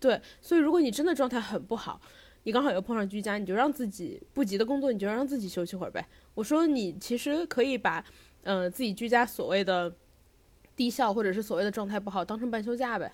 [0.00, 2.00] 对，所以如果你真的状态很不好，
[2.44, 6.04] 你刚好又碰上居家，你就让自己不急的工作，你就让自己休息会儿呗。
[6.34, 8.04] 我说你其实可以把，
[8.42, 9.92] 嗯，自己居家所谓的
[10.74, 13.12] 低效或者是所谓的状态不好当成半休假呗。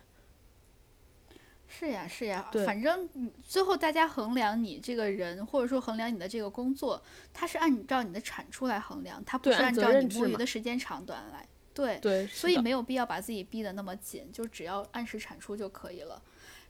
[1.68, 3.08] 是呀，是呀，反正
[3.44, 7.00] 最后大家衡量你这个人，或者说衡量你的这个工作，
[7.32, 11.46] 它是按照你的产出来衡量，它不是按照你摸鱼的时间长短来。
[11.74, 16.20] 对，所以没有必要把自己逼得那么紧，就只要按时产出就可以了。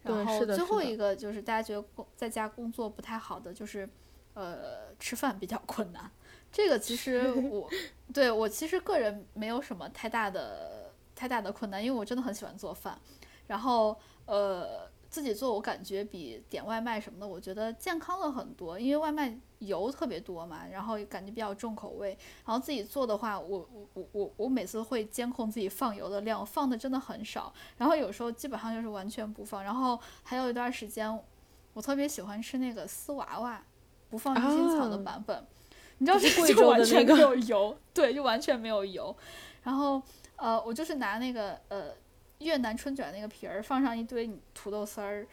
[0.03, 3.89] 然后最后一个就是大家觉得工在家工作不太好的，就是
[4.35, 6.11] 呃吃饭比较困难。
[6.53, 7.71] 这个其实我
[8.13, 12.99] 对我其实个人没有什么太大的太大的困难，因为我真的很喜欢做饭。
[13.49, 14.89] 然后呃。
[15.11, 22.11] 自己做我感觉比点外卖什么的，我觉得健康了很多，因为外卖油特别多嘛，然后感觉比较重口味。
[22.45, 27.51] 然后自己做的话，我我我我我每次会监控自己放油的量，放的真的很少。
[27.79, 29.65] 然后有时候基本上就是完全不放。
[29.65, 31.19] 然后还有一段时间，
[31.73, 33.65] 我特别喜欢吃那个丝娃娃，
[34.11, 35.43] 不放鱼腥草的版本。
[35.97, 37.15] 你知道是贵州的那个？
[37.17, 39.17] 没有 油，对，就完全没有油。
[39.63, 40.03] 然后
[40.37, 41.95] 呃，我就是拿那个呃。
[42.39, 45.27] 越南春卷那个皮儿，放上一堆土豆丝儿，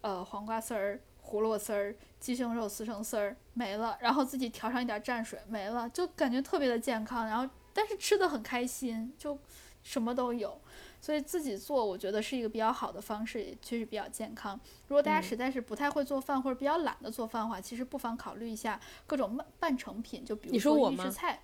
[0.00, 3.96] 呃，黄瓜丝儿、胡萝卜丝儿、鸡胸肉撕成丝儿，没了。
[4.00, 7.26] 然后自己调上一点蘸水，没了，就感觉特别的健康。
[7.26, 9.38] 然后，但是吃的很开心，就
[9.82, 10.60] 什么都有。
[11.02, 14.60] 所以自己做，我觉得是一个比较好的方式，也确实比较健康。
[14.88, 21.40] 如果大家实在是不太会做饭或者比较懒得做饭的话，其实不妨考虑一下各种半半成品，就比如说预制菜。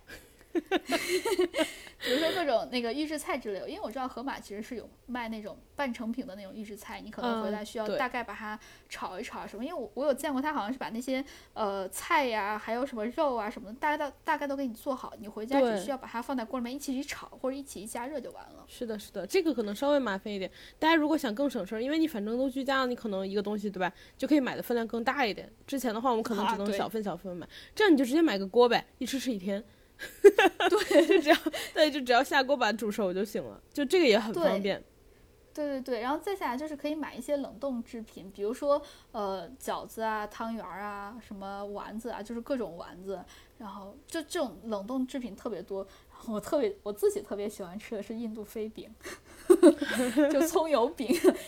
[1.99, 9.65] 比如说各种那个预制菜之类的，因为我知道盒马其实是有卖那种半成品的那种预制菜，你可能回来需要大概把它炒一炒什么。
[9.65, 18.63] 因为我我有见过他好像是把那些呃菜呀，还有什么肉啊什么的，大概都大概都给你做好，你回家只需要把它放在锅里面一起去炒或者一起一加热就完了。
[18.67, 20.49] 是的，是的，这个可能稍微麻烦一点。
[20.77, 25.51] 大家如果想更省事儿，因为你反正都居家了，你可能一个东西对吧，就可以买的分量更大一点。
[25.65, 29.63] 之前的话我们可能只能小份小份买，这样你就直接买个锅呗，一吃吃一天。
[30.69, 31.35] 对，就只要
[31.73, 34.83] 对，就只要下锅把煮熟就行了，就这个也很方便。
[35.53, 38.79] 对对对，然后再下来就是可以买一些冷冻制品，比如说
[39.11, 43.19] 呃饺子啊、汤圆儿啊、什么丸子啊，就是各种丸子，
[43.57, 45.87] 然后就这种冷冻制品特别多。
[46.25, 48.89] 我特别我自己特别喜欢吃的是印度飞饼，
[50.31, 51.07] 就葱油饼，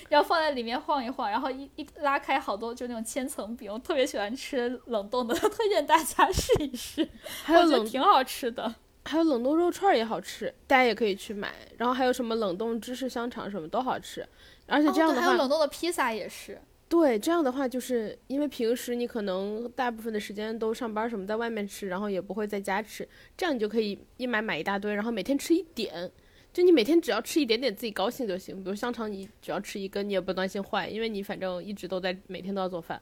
[0.09, 7.07] 然后放在里面晃一晃，然后一一拉开好多就那种千层饼，我特别喜欢吃冷冻的， 推荐大家试一试，
[7.43, 8.73] 还有冷挺好吃的，
[9.05, 14.25] 还有冷冻肉串也好吃，大家也可以去买，然后还有什么冷冻芝士香肠什么都好吃，
[14.67, 26.11] 而且这样的话，还有冷冻的披萨也是，对，这样的话，就是因为平时你可能大部分的时间都上班什么，在外面吃，然后也不会在家吃，这样你就可以一买买一大堆，然后每天吃一点，
[26.51, 28.63] 就你每天只要吃一点点，自己高兴就行。
[28.63, 32.99] 比如香肠，你只要吃一根，你也不担心坏，因为你反正一直都在每天都要做饭。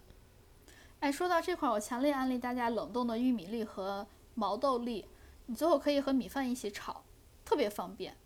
[1.00, 5.06] 哎，说到这块儿，我强烈安利大家冷冻的玉米粒和毛豆粒，
[5.46, 7.06] 你最后可以和米饭一起炒，
[7.46, 8.18] 特别方便。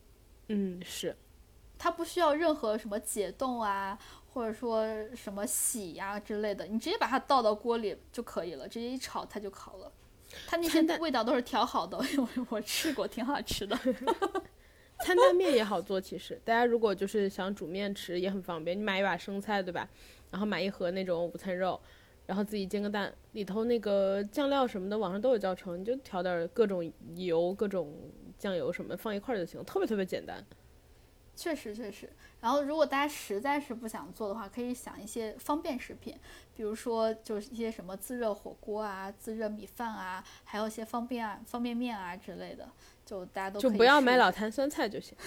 [0.47, 1.15] 嗯，是。
[1.77, 3.97] 它不需要任何什么解冻啊。
[4.33, 9.91] 或者说什么洗呀之类的，你直接把它倒到锅里就可以了，直接一炒它就烤了。
[10.47, 13.77] 它那些味道都是调好的， 我我吃过，挺好吃的。
[15.03, 19.89] 餐蛋面也好做，其实大家如果就是想煮面吃也很方便，你买一把生菜对吧？
[20.29, 21.77] 然后买一盒那种午餐肉，
[22.25, 27.93] 然后自己煎个蛋，里头那个酱料什么的网上都有教程，你就调点各种油、各种
[28.37, 30.41] 酱油什么放一块就行，特别特别简单。
[31.41, 32.07] 确实确实，
[32.39, 36.15] 然后如果大家实在是不想做的话，可以想一些方便食品，
[36.55, 42.69] 比如说就是一些什么自热火锅啊、自热米饭啊，还有一些方便啊、方便面啊之类的，
[43.03, 45.17] 就大家都就不要买老坛酸菜就行。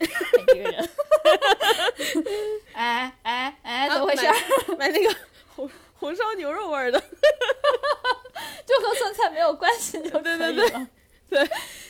[0.00, 0.06] 你
[0.48, 0.90] 这个人，
[2.74, 4.26] 哎哎哎，怎么回事？
[4.76, 5.16] 买那个
[5.54, 10.36] 红红烧牛肉味的，就和酸菜没有关系就可以
[10.70, 10.88] 了。
[11.28, 11.46] 对，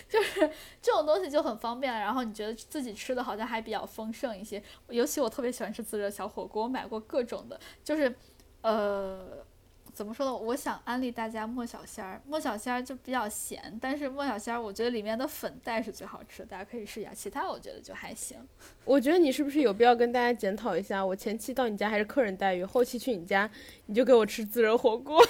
[0.09, 0.51] 就是
[0.81, 4.63] 这种东西就很方便，然后你觉得自己吃的好像还比较丰盛一些。
[4.89, 8.15] 尤其我特别喜欢吃自热小火锅，我买过各种的，就是，
[8.63, 9.45] 呃，
[9.93, 10.35] 怎么说呢？
[10.35, 17.13] 我想安利大家莫小仙儿，莫小仙儿就比较咸，但是莫小仙儿我觉得里面的粉带是最好吃的，大家可以试一下。
[17.13, 18.39] 其他我觉得就还行。
[18.85, 21.05] 我觉得你是不是有必要跟大家检讨一下？
[21.05, 23.51] 我前期到你家还是客人待遇，后期去你家
[23.87, 25.23] 你就给我吃自热火锅。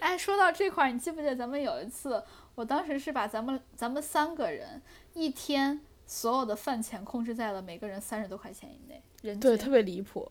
[0.00, 2.22] 哎，说到这块儿，你记不记得咱们有一次，
[2.54, 4.80] 我当时是把咱们咱们三个人
[5.14, 10.30] 一天所有的饭钱控制在了每个人三十多块钱以内，人对，特别离谱。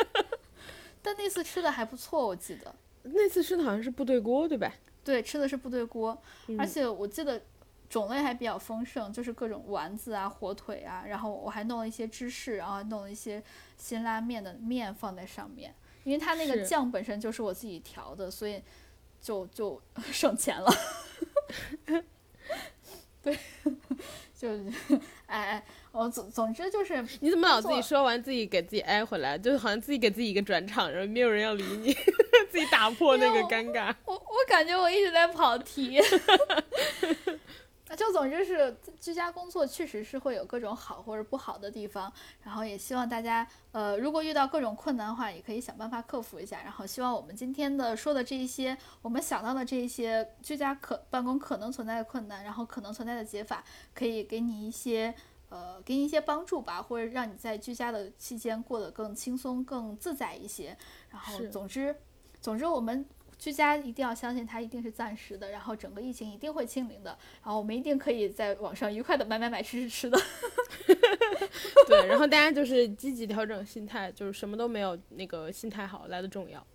[1.02, 4.72] 但那次吃的还不错，我记得那次吃的好像是部队锅，对吧？
[5.04, 6.16] 对，吃的是部队锅，
[6.58, 7.42] 而且我记得
[7.90, 13.42] 种类还比较丰盛，就是各种丸子啊、火腿啊，然后我还弄了一些芝士，然后弄了一些
[13.76, 15.74] 辛拉面的面放在上面。
[16.04, 18.62] 因为它那个酱本身就是我自己调的，所以
[19.20, 19.80] 就就
[20.10, 20.70] 省钱了。
[23.22, 23.38] 对，
[24.38, 24.48] 就
[25.26, 31.92] 哎哎，我总总之就是，你怎么老自己说完自己给自己挨回来，就好像自己给自己一个转场，然后没有人要理你，
[32.50, 33.94] 自己打破那个尴尬。
[34.04, 35.98] 我我感觉我一直在跑题。
[37.94, 42.12] 就总之是居家工作，确实是会有各种好或者不好的地方。
[42.42, 46.62] 然后也希望大家，呃，如果遇到各种困难的话，也可以想办法克服一下。
[46.62, 53.62] 然后希望我们今天的说的这一些，我们想到的这一些居家可办公可能存在的困难，然后可能存在的解法，
[53.94, 55.14] 可以给你一些，
[55.48, 60.76] 呃，给你一些帮助吧，或者让你在居家的期间过得更轻松、更自在一些。
[61.10, 61.94] 然后总之，
[62.40, 63.06] 总之我们。
[63.44, 67.10] 居家一定要相信它一定是暂时的，然后整个疫情一定会清零的，
[67.42, 70.18] 然后我们一定可以在网上愉快的买买买吃吃吃的。
[71.86, 76.66] 对，然后大家就是积极调整心态，就是什么都没有那个心态好来的重要。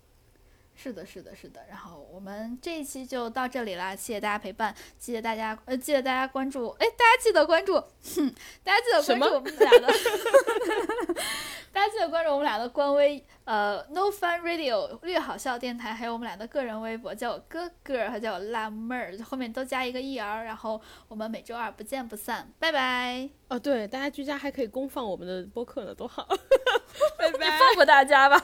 [0.74, 1.60] 是的，是的，是的。
[1.68, 9.86] 然后我们这一期就到这里啦，谢谢大家陪伴，记得大家呃，记得大家关注，哎，大家记得关注，哼，大家记得关注我们俩的，
[11.70, 23.28] 大家记得关注我们俩的官微，呃，No Fun Radio 略好笑电台，还有我们俩的个人微博，叫我哥哥，还叫我辣妹儿，后面都加一个 er，然后我们每周二不见不散，拜拜。
[23.48, 26.26] 哦，对，大家居家还可以公放我们的播客呢，多好，
[27.18, 28.42] 拜拜，放过大家吧。